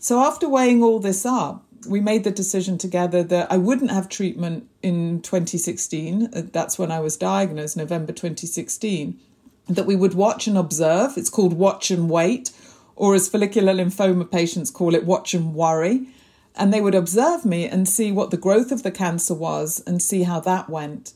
So 0.01 0.21
after 0.21 0.47
weighing 0.47 0.81
all 0.81 0.99
this 0.99 1.25
up, 1.25 1.65
we 1.87 1.99
made 1.99 2.23
the 2.23 2.31
decision 2.31 2.77
together 2.77 3.21
that 3.23 3.51
I 3.51 3.57
wouldn't 3.57 3.91
have 3.91 4.07
treatment 4.07 4.69
in 4.81 5.21
2016. 5.21 6.29
Uh, 6.33 6.41
that's 6.53 6.79
when 6.79 6.89
I 6.89 7.01
was 7.01 7.17
diagnosed, 7.17 7.75
November 7.75 8.13
2016. 8.13 9.19
That 9.67 9.85
we 9.85 9.97
would 9.97 10.13
watch 10.13 10.47
and 10.47 10.57
observe. 10.57 11.17
It's 11.17 11.29
called 11.29 11.53
watch 11.53 11.91
and 11.91 12.09
wait, 12.09 12.51
or 12.95 13.13
as 13.13 13.27
follicular 13.27 13.73
lymphoma 13.73 14.31
patients 14.31 14.71
call 14.71 14.95
it, 14.95 15.05
watch 15.05 15.33
and 15.33 15.53
worry. 15.53 16.07
And 16.55 16.73
they 16.73 16.81
would 16.81 16.95
observe 16.95 17.45
me 17.45 17.65
and 17.65 17.87
see 17.87 18.11
what 18.11 18.31
the 18.31 18.37
growth 18.37 18.71
of 18.71 18.83
the 18.83 18.91
cancer 18.91 19.33
was 19.33 19.83
and 19.85 20.01
see 20.01 20.23
how 20.23 20.39
that 20.41 20.69
went. 20.69 21.13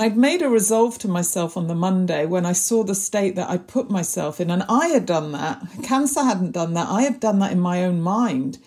I'd 0.00 0.16
made 0.16 0.40
a 0.40 0.48
resolve 0.48 0.98
to 1.00 1.08
myself 1.08 1.58
on 1.58 1.66
the 1.66 1.74
Monday 1.74 2.24
when 2.24 2.46
I 2.46 2.52
saw 2.52 2.84
the 2.84 2.94
state 2.94 3.36
that 3.36 3.50
I'd 3.50 3.68
put 3.68 3.90
myself 3.90 4.40
in, 4.40 4.50
and 4.50 4.64
I 4.66 4.88
had 4.88 5.04
done 5.04 5.32
that. 5.32 5.62
Cancer 5.82 6.24
hadn't 6.24 6.52
done 6.52 6.72
that. 6.72 6.88
I 6.88 7.02
had 7.02 7.20
done 7.20 7.38
that 7.40 7.52
in 7.52 7.60
my 7.60 7.84
own 7.84 8.00
mind. 8.00 8.58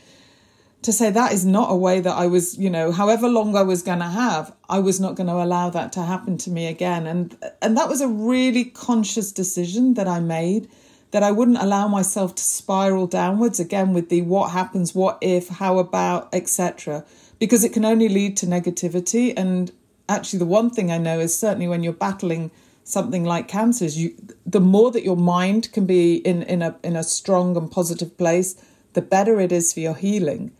To 0.83 0.91
say 0.91 1.09
that 1.09 1.31
is 1.31 1.43
not 1.43 1.71
a 1.71 1.75
way 1.75 2.01
that 2.01 2.15
I 2.15 2.27
was, 2.27 2.57
you 2.59 2.69
know, 2.69 2.91
however 2.91 3.27
long 3.27 3.55
I 3.55 3.63
was 3.63 3.81
going 3.81 3.99
to 3.99 4.05
have, 4.05 4.53
I 4.69 4.77
was 4.77 4.99
not 4.99 5.15
going 5.15 5.27
to 5.27 5.41
allow 5.41 5.71
that 5.71 5.91
to 5.93 6.03
happen 6.03 6.37
to 6.39 6.51
me 6.51 6.67
again. 6.67 7.07
And 7.07 7.35
and 7.63 7.75
that 7.77 7.89
was 7.89 8.01
a 8.01 8.07
really 8.07 8.65
conscious 8.65 9.31
decision 9.31 9.95
that 9.95 10.07
I 10.07 10.19
made 10.19 10.69
that 11.11 11.23
I 11.23 11.31
wouldn't 11.31 11.61
allow 11.61 11.87
myself 11.87 12.35
to 12.35 12.43
spiral 12.43 13.07
downwards 13.07 13.59
again 13.59 13.93
with 13.93 14.09
the 14.09 14.21
what 14.23 14.51
happens, 14.51 14.93
what 14.93 15.17
if, 15.21 15.47
how 15.47 15.79
about, 15.79 16.27
etc. 16.33 17.05
Because 17.39 17.63
it 17.63 17.71
can 17.71 17.85
only 17.85 18.09
lead 18.09 18.35
to 18.37 18.45
negativity 18.45 19.33
and 19.37 19.71
actually 20.09 20.39
the 20.39 20.45
one 20.45 20.69
thing 20.69 20.91
I 20.91 20.97
know 20.97 21.19
is 21.19 21.37
certainly 21.37 21.67
when 21.67 21.83
you're 21.83 21.93
battling 21.93 22.51
something 22.83 23.23
like 23.23 23.47
cancer 23.47 23.85
you 23.85 24.13
the 24.45 24.59
more 24.59 24.91
that 24.91 25.03
your 25.03 25.15
mind 25.15 25.71
can 25.71 25.85
be 25.85 26.15
in 26.17 26.43
in 26.43 26.61
a 26.61 26.75
in 26.83 26.95
a 26.95 27.03
strong 27.03 27.55
and 27.55 27.71
positive 27.71 28.17
place 28.17 28.55
the 28.93 29.01
better 29.01 29.39
it 29.39 29.51
is 29.51 29.73
for 29.73 29.79
your 29.79 29.95
healing. 29.95 30.51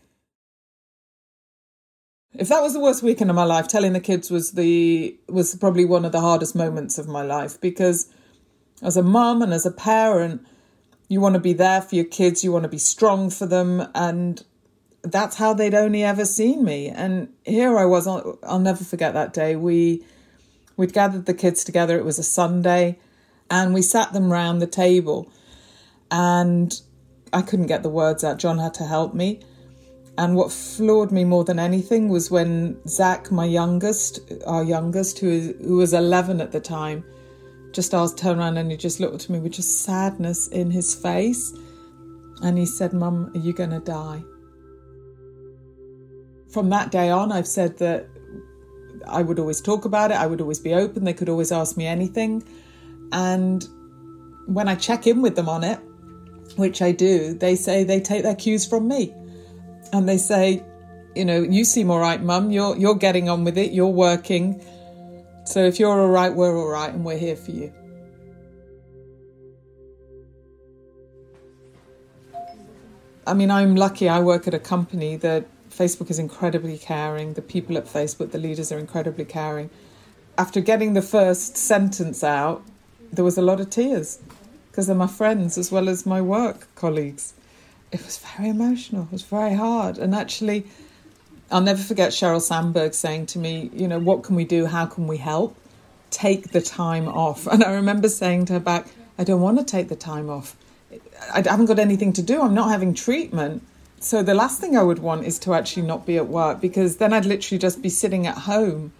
If 2.36 2.48
that 2.48 2.62
was 2.62 2.72
the 2.72 2.80
worst 2.80 3.02
weekend 3.02 3.30
of 3.30 3.36
my 3.36 3.44
life 3.44 3.68
telling 3.68 3.92
the 3.92 4.00
kids 4.00 4.30
was 4.30 4.52
the 4.52 5.16
was 5.28 5.54
probably 5.54 5.84
one 5.84 6.04
of 6.04 6.12
the 6.12 6.20
hardest 6.20 6.56
moments 6.56 6.98
of 6.98 7.06
my 7.06 7.22
life 7.22 7.60
because 7.60 8.08
as 8.82 8.96
a 8.96 9.02
mum 9.02 9.40
and 9.40 9.54
as 9.54 9.64
a 9.64 9.70
parent 9.70 10.44
you 11.08 11.20
want 11.20 11.34
to 11.34 11.40
be 11.40 11.52
there 11.52 11.80
for 11.80 11.94
your 11.94 12.04
kids 12.04 12.42
you 12.42 12.50
want 12.50 12.64
to 12.64 12.68
be 12.68 12.78
strong 12.78 13.30
for 13.30 13.46
them 13.46 13.86
and 13.94 14.42
that's 15.04 15.36
how 15.36 15.54
they'd 15.54 15.74
only 15.74 16.02
ever 16.02 16.24
seen 16.24 16.64
me. 16.64 16.88
And 16.88 17.28
here 17.44 17.78
I 17.78 17.84
was, 17.84 18.06
I'll, 18.06 18.38
I'll 18.42 18.58
never 18.58 18.82
forget 18.82 19.14
that 19.14 19.32
day. 19.32 19.54
We 19.54 20.04
We'd 20.76 20.92
gathered 20.92 21.26
the 21.26 21.34
kids 21.34 21.64
together, 21.64 21.96
it 21.98 22.04
was 22.04 22.18
a 22.18 22.24
Sunday, 22.24 22.98
and 23.50 23.74
we 23.74 23.82
sat 23.82 24.12
them 24.12 24.32
round 24.32 24.60
the 24.60 24.66
table. 24.66 25.30
And 26.10 26.72
I 27.32 27.42
couldn't 27.42 27.66
get 27.66 27.82
the 27.82 27.88
words 27.88 28.24
out. 28.24 28.38
John 28.38 28.58
had 28.58 28.74
to 28.74 28.84
help 28.84 29.14
me. 29.14 29.40
And 30.16 30.36
what 30.36 30.52
floored 30.52 31.10
me 31.10 31.24
more 31.24 31.44
than 31.44 31.58
anything 31.58 32.08
was 32.08 32.30
when 32.30 32.80
Zach, 32.86 33.32
my 33.32 33.44
youngest, 33.44 34.20
our 34.46 34.62
youngest, 34.62 35.18
who, 35.18 35.30
is, 35.30 35.54
who 35.60 35.76
was 35.76 35.92
11 35.92 36.40
at 36.40 36.52
the 36.52 36.60
time, 36.60 37.04
just 37.72 37.94
asked, 37.94 38.18
turned 38.18 38.38
around 38.38 38.56
and 38.56 38.70
he 38.70 38.76
just 38.76 39.00
looked 39.00 39.24
at 39.24 39.30
me 39.30 39.40
with 39.40 39.52
just 39.52 39.80
sadness 39.80 40.46
in 40.48 40.70
his 40.70 40.94
face. 40.94 41.52
And 42.42 42.58
he 42.58 42.66
said, 42.66 42.92
Mum, 42.92 43.32
are 43.34 43.38
you 43.38 43.52
going 43.52 43.70
to 43.70 43.80
die? 43.80 44.22
From 46.54 46.70
that 46.70 46.92
day 46.92 47.10
on, 47.10 47.32
I've 47.32 47.48
said 47.48 47.78
that 47.78 48.06
I 49.08 49.22
would 49.22 49.40
always 49.40 49.60
talk 49.60 49.84
about 49.84 50.12
it, 50.12 50.14
I 50.14 50.26
would 50.26 50.40
always 50.40 50.60
be 50.60 50.72
open, 50.72 51.02
they 51.02 51.12
could 51.12 51.28
always 51.28 51.50
ask 51.50 51.76
me 51.76 51.84
anything. 51.84 52.44
And 53.10 53.66
when 54.46 54.68
I 54.68 54.76
check 54.76 55.08
in 55.08 55.20
with 55.20 55.34
them 55.34 55.48
on 55.48 55.64
it, 55.64 55.80
which 56.54 56.80
I 56.80 56.92
do, 56.92 57.34
they 57.34 57.56
say 57.56 57.82
they 57.82 58.00
take 58.00 58.22
their 58.22 58.36
cues 58.36 58.64
from 58.64 58.86
me 58.86 59.12
and 59.92 60.08
they 60.08 60.16
say, 60.16 60.62
you 61.16 61.24
know, 61.24 61.42
you 61.42 61.64
seem 61.64 61.90
all 61.90 61.98
right, 61.98 62.22
mum. 62.22 62.52
You're 62.52 62.76
you're 62.76 62.94
getting 62.94 63.28
on 63.28 63.42
with 63.42 63.58
it. 63.58 63.72
You're 63.72 63.88
working. 63.88 64.64
So 65.46 65.64
if 65.64 65.80
you're 65.80 66.00
all 66.00 66.08
right, 66.08 66.32
we're 66.32 66.56
all 66.56 66.68
right, 66.68 66.92
and 66.92 67.04
we're 67.04 67.18
here 67.18 67.36
for 67.36 67.50
you. 67.50 67.72
I 73.26 73.34
mean, 73.34 73.50
I'm 73.50 73.74
lucky. 73.74 74.08
I 74.08 74.20
work 74.20 74.46
at 74.46 74.54
a 74.54 74.58
company 74.58 75.16
that 75.16 75.46
Facebook 75.76 76.10
is 76.10 76.18
incredibly 76.18 76.78
caring. 76.78 77.34
The 77.34 77.42
people 77.42 77.76
at 77.76 77.86
Facebook, 77.86 78.30
the 78.30 78.38
leaders, 78.38 78.70
are 78.70 78.78
incredibly 78.78 79.24
caring. 79.24 79.70
After 80.38 80.60
getting 80.60 80.94
the 80.94 81.02
first 81.02 81.56
sentence 81.56 82.22
out, 82.22 82.62
there 83.12 83.24
was 83.24 83.38
a 83.38 83.42
lot 83.42 83.60
of 83.60 83.70
tears 83.70 84.20
because 84.70 84.86
they're 84.86 84.96
my 84.96 85.06
friends 85.06 85.56
as 85.56 85.70
well 85.70 85.88
as 85.88 86.04
my 86.04 86.20
work 86.20 86.68
colleagues 86.74 87.34
it 87.94 88.04
was 88.04 88.18
very 88.18 88.48
emotional. 88.48 89.04
It 89.04 89.12
was 89.12 89.22
very 89.22 89.54
hard. 89.54 89.98
And 89.98 90.16
actually, 90.16 90.66
I'll 91.52 91.60
never 91.60 91.80
forget 91.80 92.10
Sheryl 92.10 92.42
Sandberg 92.42 92.92
saying 92.92 93.26
to 93.26 93.38
me, 93.38 93.70
you 93.72 93.86
know, 93.86 94.00
what 94.00 94.24
can 94.24 94.34
we 94.34 94.44
do? 94.44 94.66
How 94.66 94.84
can 94.84 95.06
we 95.06 95.16
help? 95.16 95.56
Take 96.10 96.50
the 96.50 96.60
time 96.60 97.06
off. 97.06 97.46
And 97.52 97.62
I 97.62 97.72
remember 97.72 98.08
saying 98.08 98.46
to 98.46 98.54
her 98.54 98.60
back, 98.60 98.88
I 99.16 99.22
don't 99.22 99.40
want 99.40 99.58
to 99.58 99.64
take 99.64 99.88
the 99.88 99.96
time 99.96 100.28
off. 100.28 100.56
I 101.32 101.42
haven't 101.48 101.66
got 101.66 101.78
anything 101.78 102.12
to 102.14 102.22
do. 102.22 102.42
I'm 102.42 102.52
not 102.52 102.68
having 102.70 102.94
treatment. 102.94 103.62
So 104.04 104.22
the 104.22 104.34
last 104.34 104.60
thing 104.60 104.76
I 104.76 104.82
would 104.82 104.98
want 104.98 105.24
is 105.24 105.38
to 105.40 105.54
actually 105.54 105.86
not 105.86 106.06
be 106.06 106.16
at 106.16 106.28
work 106.28 106.60
because 106.60 106.98
then 106.98 107.12
I'd 107.12 107.24
literally 107.24 107.58
just 107.58 107.82
be 107.82 107.88
sitting 107.88 108.26
at 108.26 108.38
home, 108.38 108.92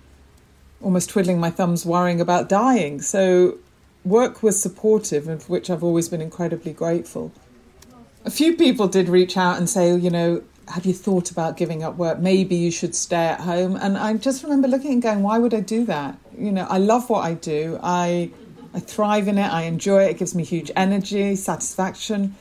almost 0.82 1.10
twiddling 1.10 1.38
my 1.38 1.50
thumbs, 1.50 1.84
worrying 1.84 2.20
about 2.20 2.48
dying. 2.48 3.00
So 3.02 3.58
work 4.04 4.42
was 4.42 4.60
supportive, 4.60 5.28
of 5.28 5.48
which 5.48 5.70
I've 5.70 5.84
always 5.84 6.08
been 6.08 6.20
incredibly 6.20 6.72
grateful 6.72 7.32
a 8.24 8.30
few 8.30 8.56
people 8.56 8.88
did 8.88 9.08
reach 9.08 9.36
out 9.36 9.58
and 9.58 9.68
say, 9.68 9.94
you 9.94 10.10
know, 10.10 10.42
have 10.68 10.86
you 10.86 10.94
thought 10.94 11.30
about 11.30 11.56
giving 11.56 11.82
up 11.82 11.96
work? 11.96 12.18
Maybe 12.18 12.56
you 12.56 12.70
should 12.70 12.94
stay 12.94 13.26
at 13.26 13.40
home. 13.40 13.76
And 13.76 13.98
I 13.98 14.14
just 14.14 14.42
remember 14.42 14.66
looking 14.66 14.92
and 14.94 15.02
going, 15.02 15.22
why 15.22 15.38
would 15.38 15.52
I 15.52 15.60
do 15.60 15.84
that? 15.84 16.18
You 16.36 16.50
know, 16.50 16.66
I 16.68 16.78
love 16.78 17.10
what 17.10 17.24
I 17.24 17.34
do. 17.34 17.78
I 17.82 18.30
I 18.72 18.80
thrive 18.80 19.28
in 19.28 19.38
it. 19.38 19.46
I 19.46 19.62
enjoy 19.62 20.04
it. 20.04 20.12
It 20.12 20.18
gives 20.18 20.34
me 20.34 20.42
huge 20.42 20.70
energy, 20.74 21.36
satisfaction. 21.36 22.34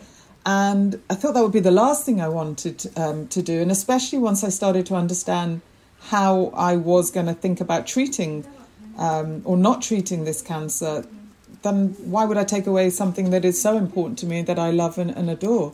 And 0.45 1.01
I 1.09 1.15
thought 1.15 1.33
that 1.35 1.43
would 1.43 1.53
be 1.53 1.59
the 1.61 1.71
last 1.71 2.05
thing 2.05 2.19
I 2.19 2.27
wanted 2.27 2.85
um, 2.97 3.27
to 3.27 3.41
do. 3.41 3.61
And 3.61 3.71
especially 3.71 4.19
once 4.19 4.43
I 4.43 4.49
started 4.49 4.85
to 4.87 4.95
understand 4.95 5.61
how 6.09 6.51
I 6.53 6.75
was 6.75 7.11
going 7.11 7.27
to 7.27 7.33
think 7.33 7.61
about 7.61 7.87
treating 7.87 8.45
um, 8.97 9.41
or 9.45 9.55
not 9.55 9.81
treating 9.81 10.25
this 10.25 10.41
cancer, 10.41 11.05
then 11.61 11.89
why 11.99 12.25
would 12.25 12.37
I 12.37 12.43
take 12.43 12.67
away 12.67 12.89
something 12.89 13.29
that 13.29 13.45
is 13.45 13.61
so 13.61 13.77
important 13.77 14.19
to 14.19 14.25
me 14.25 14.41
that 14.41 14.59
I 14.59 14.71
love 14.71 14.97
and, 14.97 15.11
and 15.11 15.29
adore? 15.29 15.73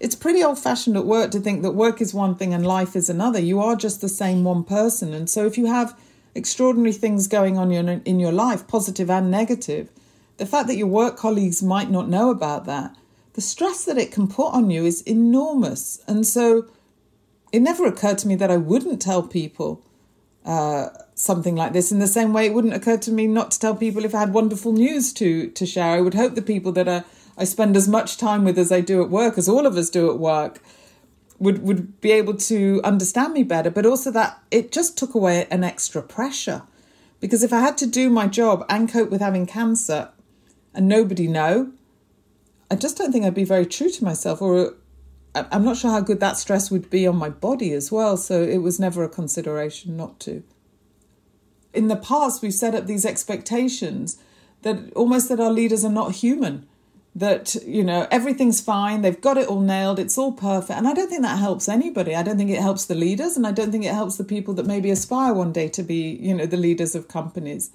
It's 0.00 0.14
pretty 0.14 0.42
old 0.42 0.58
fashioned 0.58 0.96
at 0.96 1.06
work 1.06 1.30
to 1.32 1.40
think 1.40 1.62
that 1.62 1.72
work 1.72 2.00
is 2.00 2.14
one 2.14 2.34
thing 2.34 2.52
and 2.52 2.66
life 2.66 2.94
is 2.94 3.08
another. 3.08 3.40
You 3.40 3.60
are 3.60 3.76
just 3.76 4.00
the 4.00 4.08
same 4.08 4.44
one 4.44 4.64
person. 4.64 5.12
And 5.12 5.28
so 5.30 5.46
if 5.46 5.58
you 5.58 5.66
have 5.66 5.98
extraordinary 6.34 6.92
things 6.92 7.26
going 7.26 7.58
on 7.58 7.72
in 7.72 8.20
your 8.20 8.32
life, 8.32 8.66
positive 8.68 9.10
and 9.10 9.30
negative, 9.30 9.88
the 10.38 10.46
fact 10.46 10.66
that 10.68 10.76
your 10.76 10.86
work 10.86 11.16
colleagues 11.16 11.62
might 11.62 11.90
not 11.90 12.08
know 12.08 12.30
about 12.30 12.64
that, 12.66 12.96
the 13.34 13.40
stress 13.40 13.84
that 13.84 13.98
it 13.98 14.10
can 14.10 14.26
put 14.26 14.52
on 14.52 14.70
you 14.70 14.84
is 14.84 15.02
enormous. 15.02 16.02
And 16.08 16.26
so 16.26 16.66
it 17.52 17.60
never 17.60 17.86
occurred 17.86 18.18
to 18.18 18.28
me 18.28 18.34
that 18.36 18.50
I 18.50 18.56
wouldn't 18.56 19.02
tell 19.02 19.22
people 19.22 19.84
uh, 20.44 20.88
something 21.14 21.56
like 21.56 21.72
this. 21.72 21.92
In 21.92 21.98
the 21.98 22.06
same 22.06 22.32
way, 22.32 22.46
it 22.46 22.54
wouldn't 22.54 22.74
occur 22.74 22.96
to 22.98 23.12
me 23.12 23.26
not 23.26 23.50
to 23.50 23.58
tell 23.58 23.76
people 23.76 24.04
if 24.04 24.14
I 24.14 24.20
had 24.20 24.32
wonderful 24.32 24.72
news 24.72 25.12
to 25.14 25.48
to 25.50 25.66
share. 25.66 25.96
I 25.96 26.00
would 26.00 26.14
hope 26.14 26.34
the 26.34 26.42
people 26.42 26.72
that 26.72 26.88
are 26.88 27.04
I 27.36 27.44
spend 27.44 27.76
as 27.76 27.86
much 27.86 28.16
time 28.16 28.44
with 28.44 28.58
as 28.58 28.72
I 28.72 28.80
do 28.80 29.02
at 29.02 29.10
work, 29.10 29.38
as 29.38 29.48
all 29.48 29.66
of 29.66 29.76
us 29.76 29.90
do 29.90 30.10
at 30.10 30.18
work, 30.18 30.60
would 31.38 31.62
would 31.62 32.00
be 32.00 32.12
able 32.12 32.34
to 32.34 32.80
understand 32.82 33.34
me 33.34 33.42
better. 33.42 33.70
But 33.70 33.86
also 33.86 34.10
that 34.12 34.40
it 34.50 34.72
just 34.72 34.96
took 34.98 35.14
away 35.14 35.46
an 35.50 35.64
extra 35.64 36.02
pressure, 36.02 36.62
because 37.20 37.42
if 37.42 37.52
I 37.52 37.60
had 37.60 37.76
to 37.78 37.86
do 37.86 38.08
my 38.10 38.26
job 38.26 38.64
and 38.68 38.90
cope 38.90 39.10
with 39.10 39.20
having 39.20 39.46
cancer, 39.46 40.08
and 40.78 40.88
nobody 40.88 41.28
know, 41.28 41.72
I 42.70 42.76
just 42.76 42.96
don't 42.96 43.12
think 43.12 43.26
I'd 43.26 43.34
be 43.34 43.44
very 43.44 43.66
true 43.66 43.90
to 43.90 44.04
myself, 44.04 44.40
or 44.40 44.74
I'm 45.34 45.64
not 45.64 45.76
sure 45.76 45.90
how 45.90 46.00
good 46.00 46.20
that 46.20 46.38
stress 46.38 46.70
would 46.70 46.88
be 46.88 47.06
on 47.06 47.16
my 47.16 47.28
body 47.28 47.72
as 47.72 47.92
well. 47.92 48.16
So 48.16 48.42
it 48.42 48.58
was 48.58 48.80
never 48.80 49.04
a 49.04 49.08
consideration 49.08 49.96
not 49.96 50.18
to 50.20 50.42
in 51.72 51.88
the 51.88 51.96
past 51.96 52.42
we've 52.42 52.54
set 52.54 52.74
up 52.74 52.86
these 52.86 53.04
expectations 53.04 54.18
that 54.62 54.92
almost 54.94 55.28
that 55.28 55.40
our 55.40 55.52
leaders 55.52 55.84
are 55.84 55.92
not 55.92 56.12
human 56.12 56.66
that 57.14 57.54
you 57.64 57.82
know 57.82 58.06
everything's 58.10 58.60
fine 58.60 59.02
they've 59.02 59.20
got 59.20 59.36
it 59.36 59.48
all 59.48 59.60
nailed 59.60 59.98
it's 59.98 60.18
all 60.18 60.32
perfect 60.32 60.76
and 60.76 60.86
i 60.86 60.92
don't 60.92 61.08
think 61.08 61.22
that 61.22 61.38
helps 61.38 61.68
anybody 61.68 62.14
i 62.14 62.22
don't 62.22 62.36
think 62.36 62.50
it 62.50 62.60
helps 62.60 62.84
the 62.86 62.94
leaders 62.94 63.36
and 63.36 63.46
i 63.46 63.52
don't 63.52 63.70
think 63.70 63.84
it 63.84 63.94
helps 63.94 64.16
the 64.16 64.24
people 64.24 64.54
that 64.54 64.66
maybe 64.66 64.90
aspire 64.90 65.32
one 65.32 65.52
day 65.52 65.68
to 65.68 65.82
be 65.82 66.16
you 66.20 66.34
know 66.34 66.46
the 66.46 66.56
leaders 66.56 66.94
of 66.94 67.08
companies 67.08 67.70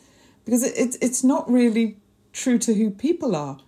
because 0.45 0.63
it, 0.63 0.73
it's 0.75 0.97
it's 0.97 1.23
not 1.23 1.49
really 1.49 1.97
true 2.33 2.57
to 2.57 2.73
who 2.73 2.89
people 2.89 3.35
are 3.35 3.59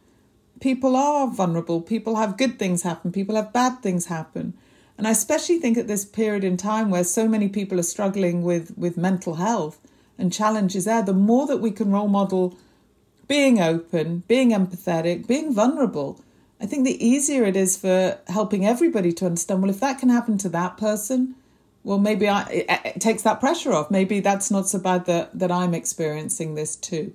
people 0.60 0.96
are 0.96 1.28
vulnerable 1.28 1.82
people 1.82 2.18
have 2.18 2.38
good 2.38 2.60
things 2.60 2.82
happen 2.82 3.12
people 3.12 3.36
have 3.36 3.54
bad 3.54 3.82
things 3.82 4.08
happen 4.08 4.54
and 4.98 5.08
i 5.08 5.12
especially 5.12 5.60
think 5.60 5.78
at 5.78 5.88
this 5.88 6.04
period 6.04 6.44
in 6.44 6.58
time 6.58 6.90
where 6.90 7.04
so 7.04 7.28
many 7.28 7.48
people 7.48 7.80
are 7.80 7.84
struggling 7.84 8.44
with 8.44 8.78
with 8.78 8.98
mental 8.98 9.36
health 9.36 9.80
and 10.18 10.32
challenges 10.32 10.86
there, 10.86 11.04
the 11.04 11.14
more 11.14 11.48
that 11.48 11.58
we 11.58 11.72
can 11.72 11.92
role 11.92 12.08
model 12.08 12.58
being 13.28 13.60
open, 13.60 14.24
being 14.28 14.52
empathetic, 14.52 15.28
being 15.28 15.54
vulnerable, 15.54 16.20
I 16.60 16.66
think 16.66 16.86
the 16.86 17.06
easier 17.06 17.44
it 17.44 17.56
is 17.56 17.78
for 17.78 18.20
helping 18.28 18.66
everybody 18.66 19.12
to 19.14 19.26
understand 19.26 19.62
well, 19.62 19.72
if 19.72 19.80
that 19.80 20.00
can 20.00 20.10
happen 20.10 20.38
to 20.40 20.50
that 20.50 20.78
person, 20.78 21.36
well, 21.84 21.98
maybe 21.98 22.28
I, 22.28 22.44
it, 22.50 22.66
it 22.86 23.02
takes 23.02 23.24
that 23.24 23.40
pressure 23.40 23.74
off. 23.74 23.92
Maybe 23.92 24.20
that's 24.20 24.50
not 24.50 24.70
so 24.70 24.80
bad 24.80 25.06
that, 25.06 25.38
that 25.38 25.52
I'm 25.52 25.74
experiencing 25.74 26.56
this 26.56 26.76
too. 26.76 27.14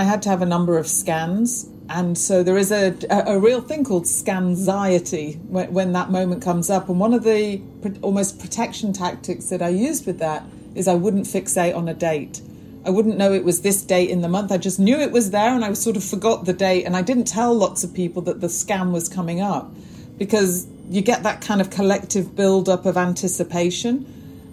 I 0.00 0.04
had 0.04 0.22
to 0.22 0.30
have 0.30 0.40
a 0.40 0.46
number 0.46 0.78
of 0.78 0.86
scans 0.86 1.68
and 1.90 2.16
so 2.16 2.42
there 2.42 2.56
is 2.56 2.72
a, 2.72 2.96
a, 3.10 3.38
real 3.38 3.60
thing 3.60 3.84
called 3.84 4.04
scanxiety 4.04 5.38
when, 5.46 5.74
when 5.74 5.92
that 5.92 6.10
moment 6.10 6.40
comes 6.42 6.70
up. 6.70 6.88
And 6.88 6.98
one 6.98 7.12
of 7.12 7.22
the 7.22 7.60
almost 8.00 8.38
protection 8.38 8.94
tactics 8.94 9.50
that 9.50 9.60
I 9.60 9.68
used 9.68 10.06
with 10.06 10.18
that 10.20 10.44
is 10.74 10.88
I 10.88 10.94
wouldn't 10.94 11.26
fixate 11.26 11.76
on 11.76 11.86
a 11.86 11.92
date. 11.92 12.40
I 12.86 12.90
wouldn't 12.90 13.18
know 13.18 13.34
it 13.34 13.44
was 13.44 13.60
this 13.60 13.82
date 13.82 14.08
in 14.08 14.22
the 14.22 14.28
month. 14.28 14.52
I 14.52 14.56
just 14.56 14.80
knew 14.80 14.98
it 14.98 15.12
was 15.12 15.32
there 15.32 15.52
and 15.52 15.64
I 15.64 15.74
sort 15.74 15.96
of 15.98 16.04
forgot 16.04 16.46
the 16.46 16.54
date. 16.54 16.84
And 16.84 16.96
I 16.96 17.02
didn't 17.02 17.24
tell 17.24 17.52
lots 17.52 17.84
of 17.84 17.92
people 17.92 18.22
that 18.22 18.40
the 18.40 18.48
scan 18.48 18.92
was 18.92 19.06
coming 19.06 19.42
up 19.42 19.70
because 20.16 20.66
you 20.88 21.02
get 21.02 21.24
that 21.24 21.42
kind 21.42 21.60
of 21.60 21.68
collective 21.68 22.34
build 22.34 22.70
up 22.70 22.86
of 22.86 22.96
anticipation. 22.96 24.06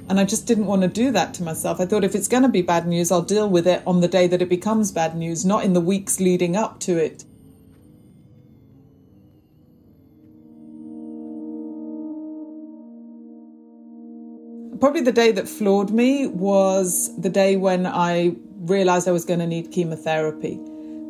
And 0.09 0.19
I 0.19 0.23
just 0.23 0.47
didn't 0.47 0.67
want 0.67 0.83
to 0.83 0.87
do 0.87 1.11
that 1.11 1.33
to 1.35 1.43
myself. 1.43 1.81
I 1.81 1.85
thought 1.85 2.05
if 2.05 2.15
it's 2.15 2.29
going 2.29 2.43
to 2.43 2.49
be 2.49 2.61
bad 2.61 2.87
news, 2.87 3.11
I'll 3.11 3.21
deal 3.21 3.49
with 3.49 3.67
it 3.67 3.83
on 3.85 3.99
the 3.99 4.07
day 4.07 4.25
that 4.27 4.41
it 4.41 4.47
becomes 4.49 4.91
bad 4.91 5.17
news, 5.17 5.45
not 5.45 5.65
in 5.65 5.73
the 5.73 5.81
weeks 5.81 6.19
leading 6.19 6.55
up 6.55 6.79
to 6.81 6.97
it. 6.97 7.25
Probably 14.79 15.01
the 15.01 15.11
day 15.11 15.31
that 15.31 15.49
floored 15.49 15.89
me 15.89 16.27
was 16.27 17.09
the 17.17 17.29
day 17.29 17.57
when 17.57 17.85
I 17.85 18.35
realized 18.59 19.07
I 19.07 19.11
was 19.11 19.25
going 19.25 19.39
to 19.39 19.47
need 19.47 19.71
chemotherapy. 19.71 20.59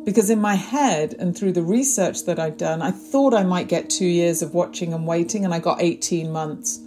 Because 0.04 0.30
in 0.30 0.40
my 0.40 0.54
head 0.54 1.14
and 1.18 1.36
through 1.36 1.52
the 1.52 1.62
research 1.62 2.24
that 2.24 2.38
I'd 2.38 2.56
done, 2.56 2.80
I 2.80 2.90
thought 2.90 3.34
I 3.34 3.42
might 3.42 3.68
get 3.68 3.90
two 3.90 4.06
years 4.06 4.40
of 4.40 4.54
watching 4.54 4.94
and 4.94 5.06
waiting, 5.06 5.44
and 5.44 5.52
I 5.52 5.58
got 5.58 5.82
18 5.82 6.32
months. 6.32 6.80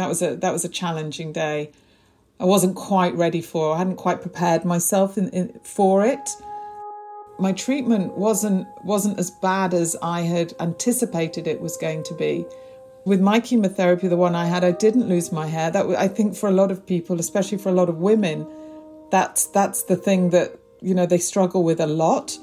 That 0.00 0.08
was 0.08 0.22
a 0.22 0.34
that 0.36 0.50
was 0.50 0.64
a 0.64 0.68
challenging 0.70 1.30
day. 1.30 1.72
I 2.40 2.46
wasn't 2.46 2.74
quite 2.74 3.14
ready 3.14 3.42
for. 3.42 3.74
I 3.74 3.78
hadn't 3.78 3.96
quite 3.96 4.22
prepared 4.22 4.64
myself 4.64 5.18
in, 5.18 5.28
in, 5.28 5.60
for 5.62 6.06
it. 6.06 6.26
My 7.38 7.52
treatment 7.52 8.16
wasn't 8.16 8.66
wasn't 8.82 9.18
as 9.18 9.30
bad 9.30 9.74
as 9.74 9.96
I 10.02 10.22
had 10.22 10.54
anticipated 10.58 11.46
it 11.46 11.60
was 11.60 11.76
going 11.76 12.02
to 12.04 12.14
be. 12.14 12.46
With 13.04 13.20
my 13.20 13.40
chemotherapy, 13.40 14.08
the 14.08 14.16
one 14.16 14.34
I 14.34 14.46
had, 14.46 14.64
I 14.64 14.70
didn't 14.70 15.06
lose 15.06 15.32
my 15.32 15.46
hair. 15.46 15.70
That 15.70 15.84
I 15.90 16.08
think 16.08 16.34
for 16.34 16.48
a 16.48 16.52
lot 16.52 16.70
of 16.70 16.86
people, 16.86 17.20
especially 17.20 17.58
for 17.58 17.68
a 17.68 17.72
lot 17.80 17.90
of 17.90 17.98
women, 17.98 18.46
that's 19.10 19.48
that's 19.48 19.82
the 19.82 19.96
thing 19.96 20.30
that 20.30 20.58
you 20.80 20.94
know 20.94 21.04
they 21.04 21.18
struggle 21.18 21.62
with 21.62 21.78
a 21.78 21.86
lot. 21.86 22.38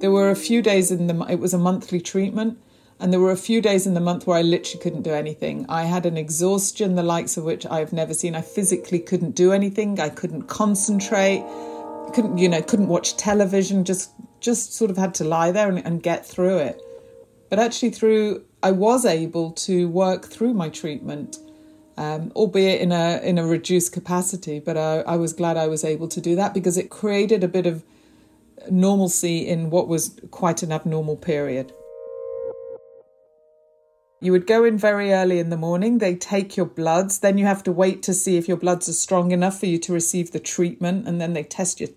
There 0.00 0.10
were 0.10 0.30
a 0.30 0.36
few 0.48 0.62
days 0.62 0.90
in 0.90 1.06
the 1.06 1.26
it 1.30 1.38
was 1.38 1.54
a 1.54 1.58
monthly 1.58 2.00
treatment, 2.00 2.58
and 2.98 3.12
there 3.12 3.20
were 3.20 3.30
a 3.30 3.36
few 3.36 3.60
days 3.60 3.86
in 3.86 3.94
the 3.94 4.00
month 4.00 4.26
where 4.26 4.38
I 4.38 4.42
literally 4.42 4.82
couldn't 4.82 5.02
do 5.02 5.12
anything. 5.12 5.66
I 5.68 5.82
had 5.82 6.06
an 6.06 6.16
exhaustion 6.16 6.94
the 6.94 7.02
likes 7.02 7.36
of 7.36 7.44
which 7.44 7.66
I've 7.66 7.92
never 7.92 8.14
seen. 8.14 8.34
I 8.34 8.40
physically 8.40 8.98
couldn't 8.98 9.32
do 9.32 9.52
anything. 9.52 10.00
I 10.00 10.08
couldn't 10.08 10.44
concentrate. 10.44 11.44
Couldn't 12.14 12.38
you 12.38 12.48
know? 12.48 12.62
Couldn't 12.62 12.88
watch 12.88 13.16
television. 13.16 13.84
Just 13.84 14.12
just 14.40 14.72
sort 14.72 14.90
of 14.90 14.96
had 14.96 15.14
to 15.16 15.24
lie 15.24 15.50
there 15.50 15.68
and, 15.68 15.84
and 15.84 16.02
get 16.02 16.24
through 16.24 16.58
it. 16.58 16.80
But 17.50 17.58
actually, 17.58 17.90
through 17.90 18.44
I 18.62 18.70
was 18.72 19.04
able 19.04 19.50
to 19.52 19.88
work 19.88 20.26
through 20.26 20.54
my 20.54 20.70
treatment, 20.70 21.36
um, 21.98 22.32
albeit 22.34 22.80
in 22.80 22.92
a 22.92 23.20
in 23.22 23.36
a 23.36 23.46
reduced 23.46 23.92
capacity. 23.92 24.58
But 24.58 24.78
I, 24.78 25.00
I 25.00 25.16
was 25.16 25.34
glad 25.34 25.58
I 25.58 25.66
was 25.66 25.84
able 25.84 26.08
to 26.08 26.20
do 26.20 26.34
that 26.36 26.54
because 26.54 26.78
it 26.78 26.88
created 26.88 27.44
a 27.44 27.48
bit 27.48 27.66
of 27.66 27.84
normalcy 28.70 29.46
in 29.46 29.68
what 29.68 29.86
was 29.86 30.18
quite 30.30 30.62
an 30.62 30.72
abnormal 30.72 31.16
period. 31.16 31.74
You 34.20 34.32
would 34.32 34.46
go 34.46 34.64
in 34.64 34.78
very 34.78 35.12
early 35.12 35.38
in 35.38 35.50
the 35.50 35.58
morning, 35.58 35.98
they 35.98 36.14
take 36.14 36.56
your 36.56 36.66
bloods, 36.66 37.18
then 37.18 37.36
you 37.36 37.44
have 37.44 37.62
to 37.64 37.72
wait 37.72 38.02
to 38.04 38.14
see 38.14 38.38
if 38.38 38.48
your 38.48 38.56
bloods 38.56 38.88
are 38.88 38.94
strong 38.94 39.30
enough 39.30 39.60
for 39.60 39.66
you 39.66 39.78
to 39.78 39.92
receive 39.92 40.32
the 40.32 40.40
treatment, 40.40 41.06
and 41.06 41.20
then 41.20 41.34
they 41.34 41.42
test 41.42 41.80
your 41.80 41.90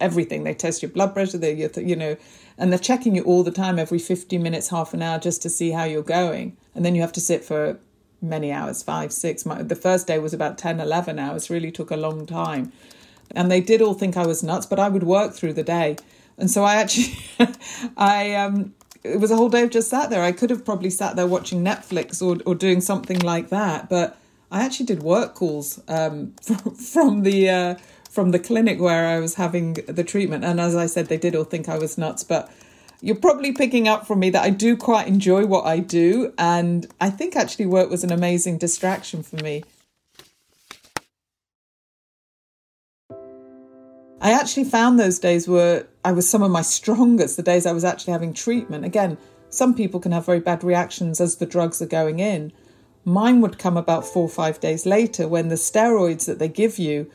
everything. 0.00 0.44
They 0.44 0.54
test 0.54 0.82
your 0.82 0.90
blood 0.90 1.14
pressure, 1.14 1.38
they 1.38 1.70
you 1.76 1.96
know, 1.96 2.16
and 2.58 2.70
they're 2.70 2.78
checking 2.78 3.14
you 3.14 3.22
all 3.22 3.42
the 3.42 3.50
time, 3.50 3.78
every 3.78 3.98
50 3.98 4.36
minutes, 4.38 4.68
half 4.68 4.92
an 4.94 5.02
hour, 5.02 5.18
just 5.18 5.42
to 5.42 5.48
see 5.48 5.70
how 5.70 5.84
you're 5.84 6.02
going. 6.02 6.56
And 6.74 6.84
then 6.84 6.94
you 6.94 7.00
have 7.00 7.12
to 7.12 7.20
sit 7.20 7.44
for 7.44 7.78
many 8.20 8.52
hours, 8.52 8.82
five, 8.82 9.12
six. 9.12 9.44
The 9.44 9.78
first 9.80 10.06
day 10.06 10.18
was 10.18 10.34
about 10.34 10.58
10, 10.58 10.80
11 10.80 11.18
hours, 11.18 11.50
really 11.50 11.70
took 11.70 11.90
a 11.90 11.96
long 11.96 12.26
time. 12.26 12.72
And 13.30 13.50
they 13.50 13.60
did 13.60 13.80
all 13.80 13.94
think 13.94 14.16
I 14.16 14.26
was 14.26 14.42
nuts, 14.42 14.66
but 14.66 14.78
I 14.78 14.88
would 14.88 15.04
work 15.04 15.34
through 15.34 15.54
the 15.54 15.62
day. 15.62 15.96
And 16.36 16.50
so 16.50 16.64
I 16.64 16.76
actually, 16.76 17.16
I 17.96 18.34
um, 18.34 18.74
it 19.02 19.18
was 19.18 19.30
a 19.30 19.36
whole 19.36 19.48
day 19.48 19.62
of 19.62 19.70
just 19.70 19.88
sat 19.88 20.10
there. 20.10 20.22
I 20.22 20.32
could 20.32 20.50
have 20.50 20.64
probably 20.64 20.90
sat 20.90 21.16
there 21.16 21.26
watching 21.26 21.64
Netflix 21.64 22.20
or 22.22 22.40
or 22.46 22.54
doing 22.54 22.80
something 22.80 23.18
like 23.20 23.48
that, 23.48 23.88
but 23.88 24.16
I 24.50 24.64
actually 24.64 24.86
did 24.86 25.02
work 25.02 25.34
calls 25.34 25.80
um, 25.88 26.34
from, 26.92 27.22
the 27.22 27.48
uh, 27.48 27.74
from 28.10 28.32
the 28.32 28.38
clinic 28.38 28.80
where 28.80 29.06
I 29.06 29.20
was 29.20 29.36
having 29.36 29.74
the 29.74 30.02
treatment. 30.02 30.44
And 30.44 30.60
as 30.60 30.74
I 30.74 30.86
said, 30.86 31.06
they 31.06 31.16
did 31.16 31.36
all 31.36 31.44
think 31.44 31.68
I 31.68 31.78
was 31.78 31.96
nuts, 31.96 32.24
but 32.24 32.50
you're 33.00 33.16
probably 33.16 33.52
picking 33.52 33.88
up 33.88 34.06
from 34.06 34.18
me 34.18 34.30
that 34.30 34.42
I 34.42 34.50
do 34.50 34.76
quite 34.76 35.06
enjoy 35.06 35.46
what 35.46 35.64
I 35.64 35.78
do, 35.78 36.34
and 36.36 36.86
I 37.00 37.10
think 37.10 37.36
actually 37.36 37.66
work 37.66 37.88
was 37.88 38.04
an 38.04 38.12
amazing 38.12 38.58
distraction 38.58 39.22
for 39.22 39.36
me. 39.36 39.64
I 44.20 44.32
actually 44.32 44.64
found 44.64 44.98
those 44.98 45.18
days 45.18 45.48
were 45.48 45.86
I 46.04 46.12
was 46.12 46.28
some 46.28 46.42
of 46.42 46.50
my 46.50 46.62
strongest, 46.62 47.36
the 47.36 47.42
days 47.42 47.64
I 47.64 47.72
was 47.72 47.84
actually 47.84 48.12
having 48.12 48.34
treatment. 48.34 48.84
Again, 48.84 49.16
some 49.48 49.74
people 49.74 49.98
can 49.98 50.12
have 50.12 50.26
very 50.26 50.40
bad 50.40 50.62
reactions 50.62 51.20
as 51.20 51.36
the 51.36 51.46
drugs 51.46 51.80
are 51.80 51.86
going 51.86 52.18
in. 52.18 52.52
Mine 53.04 53.40
would 53.40 53.58
come 53.58 53.76
about 53.76 54.06
four 54.06 54.24
or 54.24 54.28
five 54.28 54.60
days 54.60 54.84
later 54.84 55.26
when 55.26 55.48
the 55.48 55.54
steroids 55.54 56.26
that 56.26 56.38
they 56.38 56.48
give 56.48 56.78
you, 56.78 57.10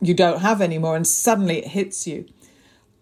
you 0.00 0.14
don't 0.14 0.40
have 0.40 0.62
anymore, 0.62 0.96
and 0.96 1.06
suddenly 1.06 1.58
it 1.58 1.68
hits 1.68 2.06
you. 2.06 2.26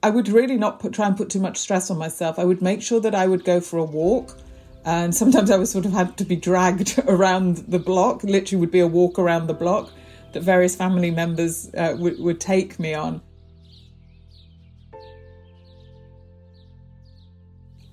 I 0.02 0.10
would 0.10 0.28
really 0.28 0.56
not 0.56 0.80
put, 0.80 0.92
try 0.92 1.06
and 1.06 1.16
put 1.16 1.30
too 1.30 1.40
much 1.40 1.58
stress 1.58 1.90
on 1.90 1.98
myself. 1.98 2.38
I 2.38 2.44
would 2.44 2.60
make 2.60 2.82
sure 2.82 3.00
that 3.00 3.14
I 3.14 3.26
would 3.26 3.44
go 3.44 3.60
for 3.60 3.78
a 3.78 3.84
walk. 3.84 4.36
And 4.84 5.14
sometimes 5.14 5.50
I 5.50 5.56
was 5.56 5.70
sort 5.70 5.84
of 5.84 5.92
had 5.92 6.16
to 6.16 6.24
be 6.24 6.36
dragged 6.36 6.98
around 7.06 7.58
the 7.68 7.78
block, 7.78 8.24
literally, 8.24 8.60
would 8.60 8.70
be 8.70 8.80
a 8.80 8.86
walk 8.86 9.18
around 9.18 9.46
the 9.46 9.54
block 9.54 9.92
that 10.32 10.42
various 10.42 10.76
family 10.76 11.10
members 11.10 11.70
uh, 11.74 11.96
would, 11.98 12.18
would 12.18 12.40
take 12.40 12.78
me 12.78 12.94
on. 12.94 13.22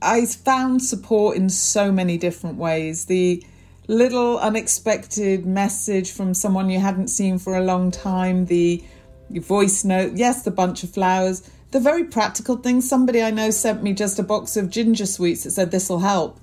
I 0.02 0.26
found 0.26 0.84
support 0.84 1.36
in 1.38 1.50
so 1.50 1.92
many 1.92 2.18
different 2.18 2.58
ways. 2.58 3.06
The 3.06 3.44
little 3.88 4.38
unexpected 4.40 5.46
message 5.46 6.12
from 6.12 6.34
someone 6.34 6.70
you 6.70 6.80
hadn't 6.80 7.08
seen 7.08 7.40
for 7.40 7.56
a 7.56 7.64
long 7.64 7.90
time, 7.92 8.46
the 8.46 8.84
voice 9.30 9.84
note, 9.84 10.14
yes, 10.16 10.44
the 10.44 10.52
bunch 10.52 10.84
of 10.84 10.92
flowers, 10.92 11.50
the 11.72 11.80
very 11.80 12.04
practical 12.04 12.58
things. 12.58 12.88
Somebody 12.88 13.22
I 13.22 13.32
know 13.32 13.50
sent 13.50 13.84
me 13.84 13.94
just 13.94 14.20
a 14.20 14.24
box 14.24 14.56
of 14.56 14.70
ginger 14.70 15.06
sweets 15.06 15.44
that 15.44 15.52
said, 15.52 15.72
This 15.72 15.90
will 15.90 16.00
help. 16.00 16.40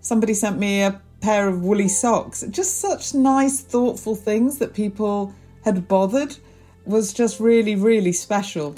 Somebody 0.00 0.34
sent 0.34 0.58
me 0.58 0.82
a 0.82 1.00
pair 1.20 1.48
of 1.48 1.62
woolly 1.62 1.88
socks. 1.88 2.44
Just 2.50 2.78
such 2.78 3.14
nice, 3.14 3.60
thoughtful 3.60 4.14
things 4.14 4.58
that 4.58 4.74
people 4.74 5.34
had 5.64 5.86
bothered 5.86 6.36
was 6.84 7.12
just 7.12 7.40
really, 7.40 7.74
really 7.74 8.12
special. 8.12 8.74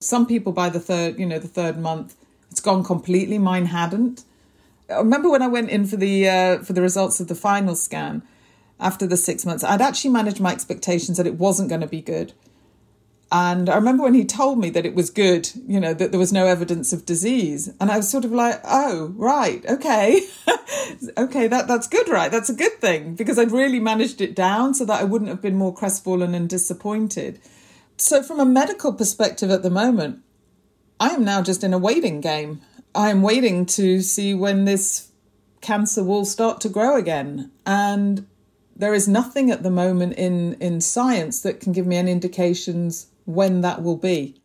Some 0.00 0.26
people 0.26 0.52
by 0.52 0.68
the 0.68 0.80
third, 0.80 1.18
you 1.18 1.26
know, 1.26 1.38
the 1.38 1.48
third 1.48 1.78
month, 1.78 2.14
it's 2.50 2.60
gone 2.60 2.84
completely. 2.84 3.38
Mine 3.38 3.66
hadn't. 3.66 4.24
I 4.88 4.98
remember 4.98 5.28
when 5.28 5.42
I 5.42 5.48
went 5.48 5.70
in 5.70 5.84
for 5.84 5.96
the 5.96 6.28
uh, 6.28 6.58
for 6.62 6.72
the 6.72 6.80
results 6.80 7.18
of 7.18 7.26
the 7.26 7.34
final 7.34 7.74
scan 7.74 8.22
after 8.78 9.06
the 9.06 9.16
six 9.16 9.44
months, 9.44 9.64
I'd 9.64 9.82
actually 9.82 10.10
managed 10.10 10.40
my 10.40 10.52
expectations 10.52 11.16
that 11.16 11.26
it 11.26 11.38
wasn't 11.38 11.68
going 11.68 11.80
to 11.80 11.86
be 11.86 12.00
good. 12.00 12.32
And 13.32 13.68
I 13.68 13.74
remember 13.74 14.04
when 14.04 14.14
he 14.14 14.24
told 14.24 14.58
me 14.58 14.70
that 14.70 14.86
it 14.86 14.94
was 14.94 15.10
good, 15.10 15.50
you 15.66 15.80
know, 15.80 15.92
that 15.94 16.12
there 16.12 16.18
was 16.18 16.32
no 16.32 16.46
evidence 16.46 16.92
of 16.92 17.04
disease. 17.04 17.72
And 17.80 17.90
I 17.90 17.96
was 17.96 18.08
sort 18.08 18.24
of 18.24 18.30
like, 18.30 18.60
oh, 18.64 19.12
right, 19.16 19.66
okay. 19.68 20.22
okay, 21.18 21.48
that, 21.48 21.66
that's 21.66 21.88
good, 21.88 22.08
right? 22.08 22.30
That's 22.30 22.50
a 22.50 22.54
good 22.54 22.80
thing 22.80 23.16
because 23.16 23.36
I'd 23.36 23.50
really 23.50 23.80
managed 23.80 24.20
it 24.20 24.36
down 24.36 24.74
so 24.74 24.84
that 24.84 25.00
I 25.00 25.04
wouldn't 25.04 25.30
have 25.30 25.42
been 25.42 25.56
more 25.56 25.74
crestfallen 25.74 26.36
and 26.36 26.48
disappointed. 26.48 27.40
So, 27.96 28.22
from 28.22 28.38
a 28.38 28.44
medical 28.44 28.92
perspective 28.92 29.50
at 29.50 29.62
the 29.62 29.70
moment, 29.70 30.22
I 31.00 31.10
am 31.10 31.24
now 31.24 31.42
just 31.42 31.64
in 31.64 31.74
a 31.74 31.78
waiting 31.78 32.20
game. 32.20 32.60
I 32.94 33.10
am 33.10 33.22
waiting 33.22 33.66
to 33.66 34.02
see 34.02 34.34
when 34.34 34.66
this 34.66 35.10
cancer 35.62 36.04
will 36.04 36.24
start 36.24 36.60
to 36.60 36.68
grow 36.68 36.96
again. 36.96 37.50
And 37.64 38.26
there 38.76 38.94
is 38.94 39.08
nothing 39.08 39.50
at 39.50 39.62
the 39.62 39.70
moment 39.70 40.12
in, 40.14 40.54
in 40.54 40.80
science 40.80 41.40
that 41.40 41.60
can 41.60 41.72
give 41.72 41.86
me 41.86 41.96
any 41.96 42.12
indications 42.12 43.08
when 43.26 43.60
that 43.60 43.82
will 43.82 43.96
be. 43.96 44.40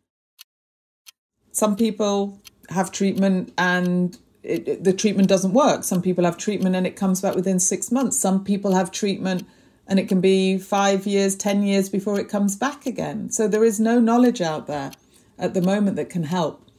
Some 1.51 1.75
people 1.75 2.41
have 2.69 2.91
treatment 2.91 3.53
and 3.57 4.17
it, 4.43 4.67
it, 4.67 4.83
the 4.83 4.93
treatment 4.93 5.27
doesn't 5.27 5.53
work. 5.53 5.83
Some 5.83 6.01
people 6.01 6.25
have 6.25 6.37
treatment 6.37 6.75
and 6.75 6.85
it 6.85 6.95
comes 6.95 7.21
back 7.21 7.35
within 7.35 7.59
six 7.59 7.91
months. 7.91 8.17
Some 8.17 8.43
people 8.43 8.73
have 8.73 8.91
treatment 8.91 9.43
and 9.87 9.99
it 9.99 10.07
can 10.07 10.21
be 10.21 10.57
five 10.57 11.05
years, 11.05 11.35
10 11.35 11.63
years 11.63 11.89
before 11.89 12.19
it 12.19 12.29
comes 12.29 12.55
back 12.55 12.85
again. 12.85 13.29
So 13.29 13.47
there 13.47 13.63
is 13.63 13.79
no 13.79 13.99
knowledge 13.99 14.41
out 14.41 14.67
there 14.67 14.91
at 15.37 15.53
the 15.53 15.61
moment 15.61 15.95
that 15.97 16.09
can 16.09 16.23
help. 16.23 16.69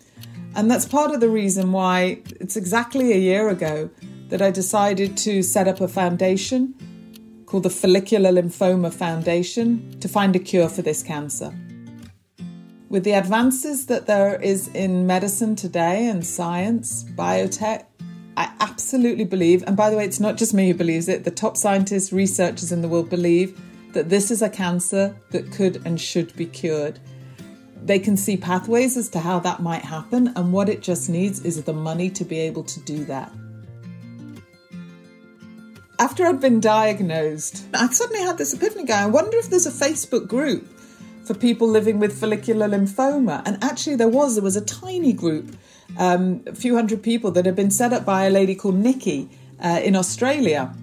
And 0.55 0.71
that's 0.71 0.87
part 0.87 1.13
of 1.13 1.21
the 1.21 1.29
reason 1.31 1.73
why 1.73 2.23
it's 2.41 2.57
exactly 2.57 3.13
a 3.13 3.19
year 3.19 3.49
ago 3.49 3.91
that 4.29 4.43
I 4.43 4.51
decided 4.51 5.17
to 5.19 5.43
set 5.43 5.69
up 5.69 5.81
a 5.81 5.89
foundation 5.89 6.75
called 7.47 7.65
the 7.65 7.71
Follicular 7.71 8.31
Lymphoma 8.31 8.93
Foundation 8.93 9.99
to 10.01 10.09
find 10.09 10.35
a 10.35 10.39
cure 10.39 10.69
for 10.69 10.83
this 10.83 11.03
cancer. 11.03 11.55
With 12.93 13.05
the 13.05 13.13
advances 13.13 13.87
that 13.87 14.05
there 14.05 14.39
is 14.39 14.69
in 14.69 15.07
medicine 15.07 15.57
today 15.57 16.09
and 16.09 16.27
science, 16.27 17.05
biotech, 17.05 17.87
I 18.37 18.53
absolutely 18.61 19.25
believe, 19.25 19.65
and 19.67 19.75
by 19.75 19.89
the 19.89 19.97
way, 19.97 20.05
it's 20.05 20.21
not 20.21 20.37
just 20.37 20.53
me 20.53 20.69
who 20.69 20.75
believes 20.75 21.09
it, 21.09 21.25
the 21.25 21.31
top 21.31 21.57
scientists, 21.57 22.13
researchers 22.13 22.71
in 22.71 22.83
the 22.83 22.89
world 22.89 23.09
believe 23.09 23.59
that 23.95 24.11
this 24.11 24.31
is 24.31 24.43
a 24.43 24.51
cancer 24.51 25.17
that 25.31 25.51
could 25.53 25.81
and 25.87 25.99
should 25.99 26.37
be 26.37 26.45
cured. 26.45 27.01
They 27.83 27.99
can 27.99 28.15
see 28.15 28.37
pathways 28.37 28.99
as 28.99 29.09
to 29.11 29.21
how 29.21 29.39
that 29.39 29.63
might 29.63 29.87
happen, 29.87 30.31
and 30.37 30.53
what 30.53 30.69
it 30.69 30.83
just 30.83 31.09
needs 31.09 31.43
is 31.47 31.65
the 31.65 31.73
money 31.73 32.11
to 32.11 32.27
be 32.27 32.41
able 32.41 32.65
to 32.65 32.81
do 32.81 33.07
that. 33.07 33.33
After 35.99 36.27
I'd 36.27 36.43
been 36.43 36.61
diagnosed, 36.61 37.65
I 37.73 37.87
suddenly 37.87 38.23
had 38.23 38.37
this 38.37 38.53
epiphany 38.53 38.85
going 38.85 39.01
I 39.01 39.07
wonder 39.07 39.39
if 39.39 39.49
there's 39.49 39.67
a 39.67 39.71
Facebook 39.71 40.29
group 40.29 40.69
for 41.25 41.35
people 41.35 41.69
living 41.69 41.99
with 41.99 42.19
follicular 42.19 42.69
lymphoma. 42.69 43.43
And 43.47 43.63
actually, 43.63 43.97
there 43.97 44.09
was. 44.09 44.35
There 44.35 44.45
was 44.45 44.57
a 44.57 44.65
tiny 44.65 45.13
group, 45.13 45.57
um, 45.99 46.43
a 46.47 46.55
few 46.55 46.75
hundred 46.75 47.03
people 47.03 47.31
that 47.33 47.47
had 47.47 47.57
been 47.57 47.71
set 47.71 47.93
up 47.93 48.05
by 48.05 48.25
a 48.25 48.31
lady 48.31 48.55
called 48.55 48.77
Nikki 48.77 49.29
uh, 49.63 49.81
in 49.83 49.95
Australia. 49.97 50.75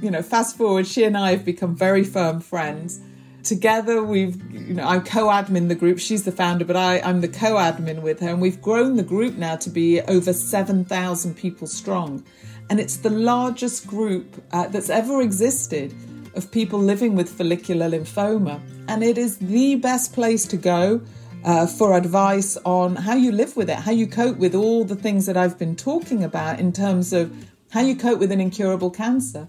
You 0.00 0.10
know, 0.10 0.22
fast 0.22 0.56
forward, 0.56 0.86
she 0.86 1.04
and 1.04 1.16
I 1.16 1.30
have 1.30 1.44
become 1.44 1.76
very 1.76 2.02
firm 2.02 2.40
friends. 2.40 3.00
Together, 3.44 4.02
we've, 4.04 4.36
you 4.52 4.74
know, 4.74 4.84
I'm 4.84 5.02
co-admin 5.02 5.68
the 5.68 5.74
group. 5.74 5.98
She's 5.98 6.24
the 6.24 6.32
founder, 6.32 6.64
but 6.64 6.76
I, 6.76 7.00
I'm 7.00 7.20
the 7.20 7.28
co-admin 7.28 8.02
with 8.02 8.20
her, 8.20 8.28
and 8.28 8.40
we've 8.40 8.62
grown 8.62 8.96
the 8.96 9.02
group 9.02 9.34
now 9.36 9.56
to 9.56 9.70
be 9.70 10.00
over 10.02 10.32
seven 10.32 10.84
thousand 10.84 11.36
people 11.36 11.66
strong, 11.66 12.24
and 12.70 12.78
it's 12.78 12.96
the 12.96 13.10
largest 13.10 13.86
group 13.86 14.42
uh, 14.52 14.68
that's 14.68 14.90
ever 14.90 15.22
existed 15.22 15.92
of 16.34 16.50
people 16.50 16.78
living 16.78 17.14
with 17.14 17.28
follicular 17.28 17.88
lymphoma. 17.88 18.60
And 18.88 19.02
it 19.02 19.18
is 19.18 19.38
the 19.38 19.76
best 19.76 20.12
place 20.12 20.46
to 20.46 20.56
go 20.56 21.02
uh, 21.44 21.66
for 21.66 21.96
advice 21.96 22.56
on 22.64 22.96
how 22.96 23.14
you 23.14 23.32
live 23.32 23.56
with 23.56 23.68
it, 23.68 23.76
how 23.76 23.92
you 23.92 24.06
cope 24.06 24.36
with 24.36 24.54
all 24.54 24.84
the 24.84 24.96
things 24.96 25.26
that 25.26 25.36
I've 25.36 25.58
been 25.58 25.76
talking 25.76 26.22
about 26.22 26.60
in 26.60 26.72
terms 26.72 27.12
of 27.12 27.32
how 27.70 27.80
you 27.80 27.96
cope 27.96 28.18
with 28.18 28.32
an 28.32 28.40
incurable 28.40 28.90
cancer. 28.90 29.48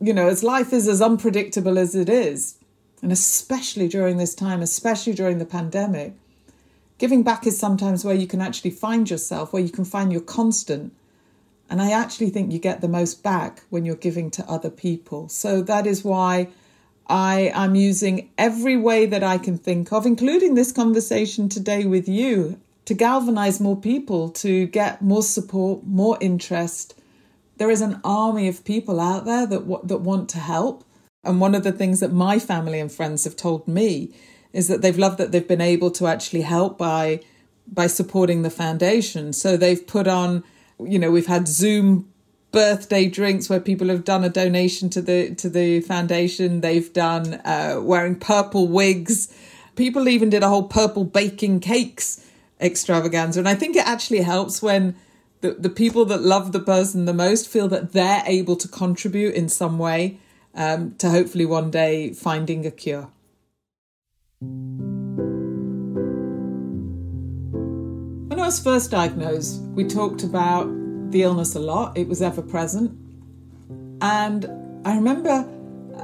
You 0.00 0.12
know, 0.12 0.28
as 0.28 0.42
life 0.42 0.72
is 0.72 0.88
as 0.88 1.00
unpredictable 1.00 1.78
as 1.78 1.94
it 1.94 2.08
is, 2.08 2.58
and 3.02 3.12
especially 3.12 3.88
during 3.88 4.16
this 4.16 4.34
time, 4.34 4.60
especially 4.60 5.12
during 5.12 5.38
the 5.38 5.46
pandemic, 5.46 6.14
giving 6.98 7.22
back 7.22 7.46
is 7.46 7.58
sometimes 7.58 8.04
where 8.04 8.14
you 8.14 8.26
can 8.26 8.40
actually 8.40 8.70
find 8.70 9.10
yourself, 9.10 9.52
where 9.52 9.62
you 9.62 9.70
can 9.70 9.84
find 9.84 10.12
your 10.12 10.20
constant. 10.20 10.92
And 11.72 11.80
I 11.80 11.92
actually 11.92 12.28
think 12.28 12.52
you 12.52 12.58
get 12.58 12.82
the 12.82 12.86
most 12.86 13.22
back 13.22 13.62
when 13.70 13.86
you're 13.86 13.96
giving 13.96 14.30
to 14.32 14.44
other 14.44 14.68
people. 14.68 15.30
So 15.30 15.62
that 15.62 15.86
is 15.86 16.04
why 16.04 16.48
I 17.06 17.50
am 17.54 17.74
using 17.74 18.28
every 18.36 18.76
way 18.76 19.06
that 19.06 19.22
I 19.22 19.38
can 19.38 19.56
think 19.56 19.90
of, 19.90 20.04
including 20.04 20.54
this 20.54 20.70
conversation 20.70 21.48
today 21.48 21.86
with 21.86 22.06
you, 22.10 22.60
to 22.84 22.92
galvanize 22.92 23.58
more 23.58 23.80
people, 23.80 24.28
to 24.32 24.66
get 24.66 25.00
more 25.00 25.22
support, 25.22 25.86
more 25.86 26.18
interest. 26.20 26.94
There 27.56 27.70
is 27.70 27.80
an 27.80 28.02
army 28.04 28.48
of 28.48 28.66
people 28.66 29.00
out 29.00 29.24
there 29.24 29.46
that, 29.46 29.88
that 29.88 30.02
want 30.02 30.28
to 30.28 30.40
help. 30.40 30.84
And 31.24 31.40
one 31.40 31.54
of 31.54 31.64
the 31.64 31.72
things 31.72 32.00
that 32.00 32.12
my 32.12 32.38
family 32.38 32.80
and 32.80 32.92
friends 32.92 33.24
have 33.24 33.34
told 33.34 33.66
me 33.66 34.14
is 34.52 34.68
that 34.68 34.82
they've 34.82 34.98
loved 34.98 35.16
that 35.16 35.32
they've 35.32 35.48
been 35.48 35.62
able 35.62 35.90
to 35.92 36.06
actually 36.06 36.42
help 36.42 36.76
by 36.76 37.20
by 37.66 37.86
supporting 37.86 38.42
the 38.42 38.50
foundation. 38.50 39.32
So 39.32 39.56
they've 39.56 39.86
put 39.86 40.06
on, 40.06 40.44
you 40.86 40.98
know, 40.98 41.10
we've 41.10 41.26
had 41.26 41.48
Zoom 41.48 42.12
birthday 42.52 43.08
drinks 43.08 43.48
where 43.48 43.60
people 43.60 43.88
have 43.88 44.04
done 44.04 44.22
a 44.22 44.28
donation 44.28 44.90
to 44.90 45.02
the 45.02 45.34
to 45.36 45.48
the 45.48 45.80
foundation. 45.80 46.60
They've 46.60 46.92
done 46.92 47.34
uh, 47.44 47.80
wearing 47.82 48.16
purple 48.16 48.68
wigs. 48.68 49.34
People 49.74 50.08
even 50.08 50.30
did 50.30 50.42
a 50.42 50.48
whole 50.48 50.68
purple 50.68 51.04
baking 51.04 51.60
cakes 51.60 52.24
extravaganza, 52.60 53.40
and 53.40 53.48
I 53.48 53.54
think 53.54 53.74
it 53.74 53.86
actually 53.86 54.20
helps 54.20 54.62
when 54.62 54.94
the 55.40 55.52
the 55.52 55.70
people 55.70 56.04
that 56.06 56.22
love 56.22 56.52
the 56.52 56.60
person 56.60 57.06
the 57.06 57.14
most 57.14 57.48
feel 57.48 57.68
that 57.68 57.92
they're 57.92 58.22
able 58.26 58.56
to 58.56 58.68
contribute 58.68 59.34
in 59.34 59.48
some 59.48 59.78
way 59.78 60.18
um, 60.54 60.94
to 60.96 61.10
hopefully 61.10 61.46
one 61.46 61.70
day 61.70 62.12
finding 62.12 62.66
a 62.66 62.70
cure. 62.70 63.08
I 68.42 68.46
was 68.46 68.58
first 68.58 68.90
diagnosed, 68.90 69.60
we 69.60 69.84
talked 69.84 70.24
about 70.24 70.64
the 71.12 71.22
illness 71.22 71.54
a 71.54 71.60
lot. 71.60 71.96
It 71.96 72.08
was 72.08 72.20
ever 72.20 72.42
present. 72.42 72.90
And 74.00 74.46
I 74.84 74.96
remember 74.96 75.48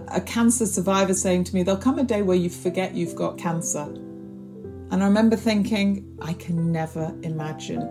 a 0.07 0.21
cancer 0.21 0.65
survivor 0.67 1.15
saying 1.15 1.45
to 1.45 1.55
me, 1.57 1.65
There'll 1.65 1.81
come 1.81 1.99
a 1.99 2.05
day 2.05 2.23
where 2.23 2.37
you 2.37 2.49
forget 2.49 2.95
you've 2.95 3.17
got 3.17 3.39
cancer. 3.39 3.83
And 3.83 5.03
I 5.03 5.07
remember 5.07 5.35
thinking, 5.35 6.17
I 6.23 6.33
can 6.35 6.71
never 6.71 7.13
imagine 7.25 7.83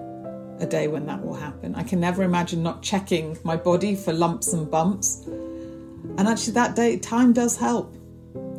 a 0.62 0.66
day 0.66 0.88
when 0.88 1.06
that 1.08 1.22
will 1.22 1.36
happen. 1.36 1.76
I 1.76 1.84
can 1.84 2.00
never 2.00 2.24
imagine 2.24 2.64
not 2.64 2.82
checking 2.82 3.38
my 3.44 3.58
body 3.58 3.98
for 3.98 4.14
lumps 4.14 4.54
and 4.54 4.72
bumps. 4.72 5.26
And 5.26 6.22
actually, 6.22 6.54
that 6.54 6.74
day, 6.74 6.98
time 7.00 7.34
does 7.34 7.58
help. 7.58 7.94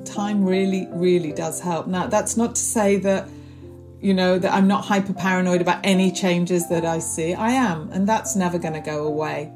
Time 0.05 0.45
really, 0.45 0.87
really 0.91 1.33
does 1.33 1.61
help. 1.61 1.87
Now, 1.87 2.09
that's 2.09 2.37
not 2.37 2.57
to 2.57 2.61
say 2.61 2.99
that 2.99 3.27
you 4.01 4.15
know, 4.15 4.39
that 4.39 4.53
I'm 4.53 4.69
not 4.69 4.85
hyper 4.85 5.13
paranoid 5.13 5.61
about 5.61 5.81
any 5.85 6.13
changes 6.13 6.69
that 6.69 6.85
I 6.85 7.01
see. 7.01 7.35
I 7.35 7.51
am, 7.51 7.91
and 7.93 8.09
that's 8.09 8.37
never 8.37 8.59
going 8.59 8.75
to 8.75 8.81
go 8.81 9.05
away. 9.07 9.53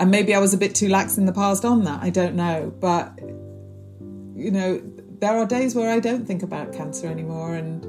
And 0.00 0.10
maybe 0.10 0.34
I 0.34 0.38
was 0.38 0.54
a 0.54 0.58
bit 0.58 0.74
too 0.74 0.88
lax 0.88 1.18
in 1.18 1.26
the 1.26 1.32
past 1.32 1.64
on 1.64 1.84
that. 1.84 2.02
I 2.02 2.10
don't 2.10 2.36
know. 2.36 2.72
But, 2.78 3.18
you 4.36 4.50
know, 4.50 4.80
there 5.18 5.36
are 5.36 5.46
days 5.46 5.74
where 5.74 5.90
I 5.90 5.98
don't 5.98 6.26
think 6.26 6.42
about 6.42 6.72
cancer 6.72 7.08
anymore. 7.08 7.54
And, 7.54 7.84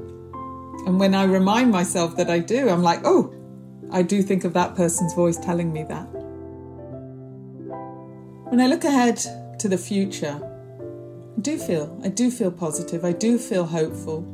and 0.88 1.00
when 1.00 1.14
I 1.14 1.26
remind 1.26 1.72
myself 1.72 2.16
that 2.16 2.30
I 2.30 2.40
do, 2.40 2.70
I'm 2.70 2.82
like, 2.82 3.02
oh, 3.04 3.34
I 3.92 4.02
do 4.02 4.24
think 4.24 4.44
of 4.44 4.54
that 4.54 4.76
person's 4.76 5.14
voice 5.14 5.38
telling 5.38 5.72
me 5.72 5.84
that. 5.84 6.08
When 8.50 8.60
I 8.60 8.68
look 8.68 8.84
ahead 8.86 9.18
to 9.60 9.68
the 9.68 9.78
future, 9.78 10.40
I 11.38 11.42
do 11.42 11.60
feel, 11.60 12.00
I 12.04 12.08
do 12.08 12.32
feel 12.32 12.52
positive. 12.52 13.06
I 13.06 13.12
do 13.12 13.38
feel 13.38 13.66
hopeful. 13.66 14.26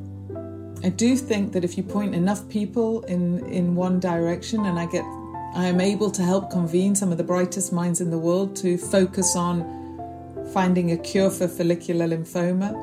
I 0.83 0.89
do 0.89 1.15
think 1.15 1.53
that 1.53 1.63
if 1.63 1.77
you 1.77 1.83
point 1.83 2.13
enough 2.13 2.47
people 2.49 3.01
in, 3.03 3.45
in 3.47 3.75
one 3.75 3.99
direction 3.99 4.65
and 4.65 4.79
I 4.79 4.85
get 4.85 5.03
I 5.55 5.67
am 5.67 5.79
able 5.79 6.11
to 6.11 6.21
help 6.21 6.51
convene 6.51 6.95
some 6.95 7.13
of 7.13 7.17
the 7.17 7.23
brightest 7.23 7.71
minds 7.71 8.01
in 8.01 8.11
the 8.11 8.17
world 8.17 8.57
to 8.57 8.77
focus 8.77 9.37
on 9.37 9.63
finding 10.51 10.91
a 10.91 10.97
cure 10.97 11.29
for 11.29 11.47
follicular 11.47 12.05
lymphoma, 12.09 12.73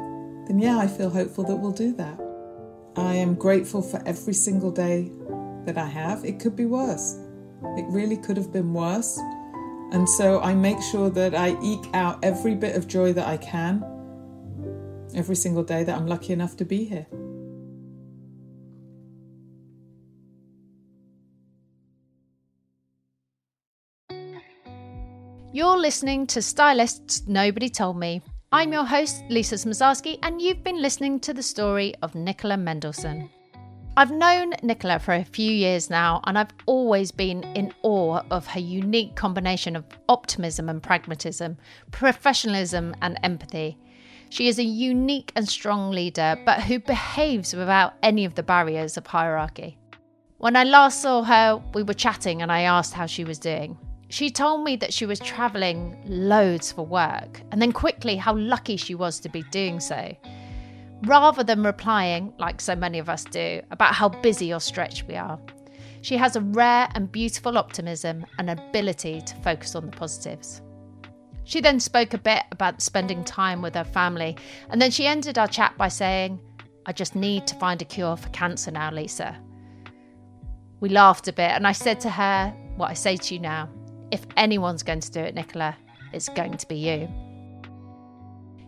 then 0.46 0.58
yeah, 0.58 0.78
I 0.78 0.86
feel 0.86 1.10
hopeful 1.10 1.44
that 1.44 1.56
we'll 1.56 1.72
do 1.72 1.92
that. 1.96 2.18
I 2.96 3.14
am 3.14 3.34
grateful 3.34 3.82
for 3.82 4.02
every 4.06 4.32
single 4.32 4.70
day 4.70 5.10
that 5.66 5.76
I 5.76 5.84
have. 5.84 6.24
It 6.24 6.40
could 6.40 6.56
be 6.56 6.64
worse. 6.64 7.18
It 7.76 7.84
really 7.88 8.16
could 8.16 8.38
have 8.38 8.50
been 8.50 8.72
worse. 8.72 9.18
And 9.92 10.08
so 10.08 10.40
I 10.40 10.54
make 10.54 10.80
sure 10.80 11.10
that 11.10 11.34
I 11.34 11.50
eke 11.62 11.94
out 11.94 12.18
every 12.22 12.54
bit 12.54 12.74
of 12.74 12.88
joy 12.88 13.12
that 13.12 13.28
I 13.28 13.36
can 13.36 13.84
every 15.14 15.36
single 15.36 15.62
day 15.62 15.84
that 15.84 15.94
I'm 15.94 16.06
lucky 16.06 16.32
enough 16.32 16.56
to 16.56 16.64
be 16.64 16.84
here. 16.84 17.06
You're 25.54 25.76
listening 25.76 26.26
to 26.28 26.40
Stylists 26.40 27.24
Nobody 27.26 27.68
Told 27.68 27.98
Me. 27.98 28.22
I'm 28.52 28.72
your 28.72 28.86
host, 28.86 29.22
Lisa 29.28 29.56
Smosarski, 29.56 30.18
and 30.22 30.40
you've 30.40 30.64
been 30.64 30.80
listening 30.80 31.20
to 31.20 31.34
the 31.34 31.42
story 31.42 31.94
of 32.00 32.14
Nicola 32.14 32.56
Mendelsohn. 32.56 33.28
I've 33.98 34.10
known 34.10 34.54
Nicola 34.62 34.98
for 34.98 35.12
a 35.12 35.22
few 35.22 35.52
years 35.52 35.90
now, 35.90 36.22
and 36.24 36.38
I've 36.38 36.54
always 36.64 37.12
been 37.12 37.44
in 37.54 37.74
awe 37.82 38.22
of 38.30 38.46
her 38.46 38.60
unique 38.60 39.14
combination 39.14 39.76
of 39.76 39.84
optimism 40.08 40.70
and 40.70 40.82
pragmatism, 40.82 41.58
professionalism 41.90 42.96
and 43.02 43.20
empathy. 43.22 43.76
She 44.30 44.48
is 44.48 44.58
a 44.58 44.64
unique 44.64 45.32
and 45.36 45.46
strong 45.46 45.90
leader, 45.90 46.38
but 46.46 46.62
who 46.62 46.78
behaves 46.78 47.54
without 47.54 47.92
any 48.02 48.24
of 48.24 48.36
the 48.36 48.42
barriers 48.42 48.96
of 48.96 49.06
hierarchy. 49.06 49.76
When 50.38 50.56
I 50.56 50.64
last 50.64 51.02
saw 51.02 51.22
her, 51.22 51.62
we 51.74 51.82
were 51.82 51.92
chatting 51.92 52.40
and 52.40 52.50
I 52.50 52.62
asked 52.62 52.94
how 52.94 53.04
she 53.04 53.24
was 53.24 53.38
doing. 53.38 53.76
She 54.12 54.28
told 54.30 54.62
me 54.62 54.76
that 54.76 54.92
she 54.92 55.06
was 55.06 55.18
travelling 55.18 55.96
loads 56.04 56.70
for 56.70 56.84
work 56.84 57.40
and 57.50 57.62
then 57.62 57.72
quickly 57.72 58.16
how 58.16 58.36
lucky 58.36 58.76
she 58.76 58.94
was 58.94 59.18
to 59.20 59.30
be 59.30 59.42
doing 59.44 59.80
so. 59.80 60.14
Rather 61.04 61.42
than 61.42 61.62
replying, 61.62 62.34
like 62.36 62.60
so 62.60 62.76
many 62.76 62.98
of 62.98 63.08
us 63.08 63.24
do, 63.24 63.62
about 63.70 63.94
how 63.94 64.10
busy 64.10 64.52
or 64.52 64.60
stretched 64.60 65.08
we 65.08 65.16
are, 65.16 65.40
she 66.02 66.18
has 66.18 66.36
a 66.36 66.42
rare 66.42 66.90
and 66.94 67.10
beautiful 67.10 67.56
optimism 67.56 68.26
and 68.38 68.50
ability 68.50 69.22
to 69.22 69.34
focus 69.36 69.74
on 69.74 69.86
the 69.86 69.96
positives. 69.96 70.60
She 71.44 71.62
then 71.62 71.80
spoke 71.80 72.12
a 72.12 72.18
bit 72.18 72.42
about 72.52 72.82
spending 72.82 73.24
time 73.24 73.62
with 73.62 73.74
her 73.74 73.82
family, 73.82 74.36
and 74.68 74.78
then 74.78 74.90
she 74.90 75.06
ended 75.06 75.38
our 75.38 75.48
chat 75.48 75.78
by 75.78 75.88
saying, 75.88 76.38
I 76.84 76.92
just 76.92 77.16
need 77.16 77.46
to 77.46 77.54
find 77.54 77.80
a 77.80 77.86
cure 77.86 78.18
for 78.18 78.28
cancer 78.28 78.72
now, 78.72 78.92
Lisa. 78.92 79.38
We 80.80 80.90
laughed 80.90 81.28
a 81.28 81.32
bit, 81.32 81.52
and 81.52 81.66
I 81.66 81.72
said 81.72 81.98
to 82.00 82.10
her 82.10 82.54
what 82.76 82.90
I 82.90 82.94
say 82.94 83.16
to 83.16 83.34
you 83.34 83.40
now 83.40 83.70
if 84.12 84.26
anyone's 84.36 84.82
going 84.82 85.00
to 85.00 85.10
do 85.10 85.20
it, 85.20 85.34
Nicola, 85.34 85.76
it's 86.12 86.28
going 86.28 86.56
to 86.58 86.68
be 86.68 86.76
you. 86.76 87.08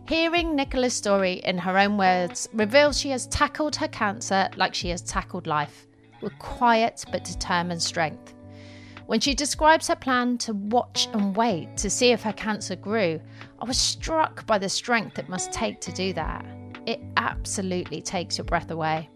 Hearing 0.07 0.55
Nicola's 0.55 0.93
story 0.93 1.33
in 1.45 1.57
her 1.59 1.77
own 1.77 1.97
words 1.97 2.49
reveals 2.53 2.99
she 2.99 3.11
has 3.11 3.27
tackled 3.27 3.75
her 3.75 3.87
cancer 3.87 4.49
like 4.57 4.73
she 4.73 4.89
has 4.89 5.01
tackled 5.01 5.47
life, 5.47 5.87
with 6.21 6.37
quiet 6.39 7.05
but 7.11 7.23
determined 7.23 7.81
strength. 7.81 8.33
When 9.05 9.19
she 9.19 9.35
describes 9.35 9.87
her 9.87 9.95
plan 9.95 10.39
to 10.39 10.53
watch 10.55 11.07
and 11.13 11.35
wait 11.35 11.77
to 11.77 11.91
see 11.91 12.11
if 12.11 12.23
her 12.23 12.33
cancer 12.33 12.75
grew, 12.75 13.21
I 13.59 13.65
was 13.65 13.77
struck 13.77 14.47
by 14.47 14.57
the 14.57 14.67
strength 14.67 15.19
it 15.19 15.29
must 15.29 15.51
take 15.51 15.79
to 15.81 15.91
do 15.91 16.11
that. 16.13 16.43
It 16.87 17.01
absolutely 17.17 18.01
takes 18.01 18.37
your 18.39 18.45
breath 18.45 18.71
away. 18.71 19.09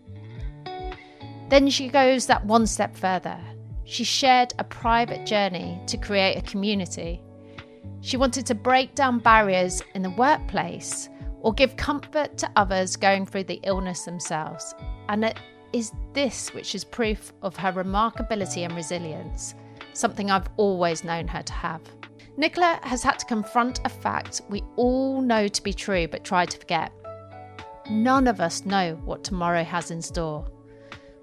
Then 1.50 1.70
she 1.70 1.88
goes 1.88 2.28
that 2.28 2.46
one 2.46 2.68
step 2.68 2.96
further 2.96 3.40
she 3.90 4.04
shared 4.04 4.54
a 4.60 4.64
private 4.64 5.26
journey 5.26 5.82
to 5.88 5.98
create 5.98 6.38
a 6.38 6.44
community. 6.44 7.24
She 8.02 8.18
wanted 8.18 8.46
to 8.46 8.54
break 8.54 8.94
down 8.94 9.18
barriers 9.18 9.82
in 9.96 10.04
the 10.04 10.12
workplace 10.12 11.10
or 11.42 11.54
give 11.54 11.76
comfort 11.76 12.38
to 12.38 12.52
others 12.56 12.96
going 12.96 13.26
through 13.26 13.46
the 13.46 13.60
illness 13.64 14.04
themselves. 14.04 14.76
And 15.10 15.26
it 15.26 15.40
is 15.74 15.92
this 16.14 16.54
which 16.54 16.76
is 16.76 16.84
proof 16.84 17.34
of 17.42 17.56
her 17.56 17.72
remarkability 17.72 18.64
and 18.64 18.76
resilience, 18.76 19.56
something 19.94 20.30
I've 20.30 20.50
always 20.58 21.04
known 21.04 21.28
her 21.28 21.42
to 21.42 21.54
have. 21.54 21.82
Nicola 22.38 22.80
has 22.84 23.02
had 23.02 23.18
to 23.18 23.26
confront 23.26 23.82
a 23.86 23.90
fact 23.90 24.42
we 24.50 24.62
all 24.76 25.20
know 25.20 25.48
to 25.48 25.64
be 25.64 25.74
true 25.74 26.08
but 26.08 26.24
try 26.24 26.46
to 26.46 26.58
forget. 26.60 26.92
None 27.90 28.28
of 28.28 28.40
us 28.40 28.68
know 28.68 29.02
what 29.04 29.24
tomorrow 29.24 29.64
has 29.64 29.90
in 29.90 30.00
store 30.04 30.48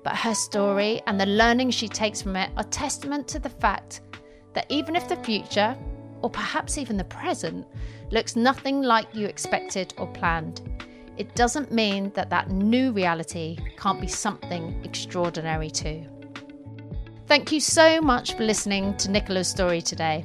but 0.07 0.15
her 0.15 0.37
story 0.37 1.03
and 1.09 1.21
the 1.21 1.27
learning 1.27 1.69
she 1.69 1.89
takes 1.89 2.23
from 2.23 2.37
it 2.37 2.49
are 2.57 2.63
testament 2.63 3.27
to 3.27 3.41
the 3.41 3.49
fact 3.49 4.03
that 4.53 4.65
even 4.69 4.95
if 4.95 5.09
the 5.09 5.17
future, 5.17 5.77
or 6.23 6.31
perhaps 6.31 6.79
even 6.79 6.97
the 6.97 7.03
present, 7.03 7.67
looks 8.13 8.37
nothing 8.37 8.83
like 8.83 9.13
you 9.13 9.27
expected 9.27 9.93
or 9.99 10.07
planned, 10.07 10.61
it 11.17 11.35
doesn't 11.35 11.73
mean 11.73 12.13
that 12.15 12.31
that 12.31 12.53
new 12.53 12.93
reality 12.93 13.59
can't 13.77 14.01
be 14.01 14.07
something 14.07 14.81
extraordinary 14.85 15.71
too. 15.71 16.07
Thank 17.27 17.51
you 17.51 17.59
so 17.59 18.01
much 18.01 18.35
for 18.35 18.45
listening 18.45 18.97
to 18.99 19.11
Nicola's 19.11 19.49
story 19.49 19.83
today. 19.83 20.25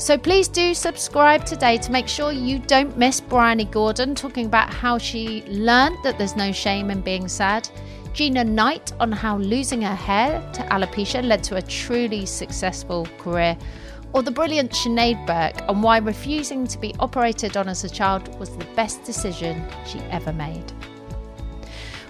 So 0.02 0.18
please 0.18 0.48
do 0.48 0.74
subscribe 0.74 1.46
today 1.46 1.78
to 1.78 1.92
make 1.92 2.08
sure 2.08 2.32
you 2.32 2.58
don't 2.58 2.98
miss 2.98 3.22
Bryony 3.22 3.66
Gordon 3.66 4.16
talking 4.16 4.48
about 4.48 4.74
how 4.74 4.98
she 4.98 5.44
learned 5.44 5.96
that 6.04 6.18
there's 6.18 6.36
no 6.36 6.52
shame 6.52 6.90
in 6.90 7.02
being 7.02 7.28
sad. 7.28 7.70
Gina 8.12 8.44
Knight 8.44 8.94
on 9.00 9.12
how 9.12 9.38
losing 9.38 9.84
her 9.84 9.94
hair 9.94 10.42
to 10.54 10.64
alopecia 10.64 11.24
led 11.24 11.44
to 11.44 11.58
a 11.58 11.62
truly 11.62 12.26
successful 12.26 13.06
career. 13.20 13.56
Or 14.14 14.24
the 14.24 14.32
brilliant 14.32 14.72
Sinead 14.72 15.24
Burke 15.28 15.70
on 15.70 15.84
why 15.84 16.00
refusing 16.00 16.66
to 16.66 16.80
be 16.80 16.96
operated 17.00 17.56
on 17.56 17.70
as 17.70 17.84
a 17.84 17.90
child 17.90 18.40
was 18.40 18.50
the 18.58 18.66
best 18.76 19.04
decision 19.04 19.64
she 19.86 20.00
ever 20.10 20.34
made. 20.34 20.74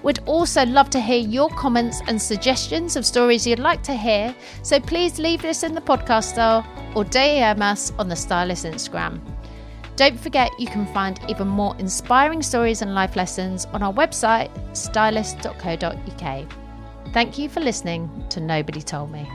We'd 0.03 0.19
also 0.25 0.65
love 0.65 0.89
to 0.91 0.99
hear 0.99 1.19
your 1.19 1.49
comments 1.49 2.01
and 2.07 2.21
suggestions 2.21 2.95
of 2.95 3.05
stories 3.05 3.45
you'd 3.45 3.59
like 3.59 3.83
to 3.83 3.95
hear, 3.95 4.35
so 4.63 4.79
please 4.79 5.19
leave 5.19 5.41
this 5.41 5.63
in 5.63 5.75
the 5.75 5.81
podcast 5.81 6.31
style 6.31 6.65
or 6.95 7.05
DM 7.05 7.61
us 7.61 7.91
on 7.99 8.07
the 8.07 8.15
Stylist 8.15 8.65
Instagram. 8.65 9.19
Don't 9.95 10.19
forget 10.19 10.51
you 10.57 10.67
can 10.67 10.87
find 10.87 11.19
even 11.29 11.47
more 11.47 11.75
inspiring 11.77 12.41
stories 12.41 12.81
and 12.81 12.95
life 12.95 13.15
lessons 13.15 13.65
on 13.65 13.83
our 13.83 13.93
website, 13.93 14.49
stylist.co.uk. 14.75 16.53
Thank 17.13 17.37
you 17.37 17.49
for 17.49 17.59
listening 17.59 18.25
to 18.29 18.39
Nobody 18.39 18.81
Told 18.81 19.11
Me. 19.11 19.29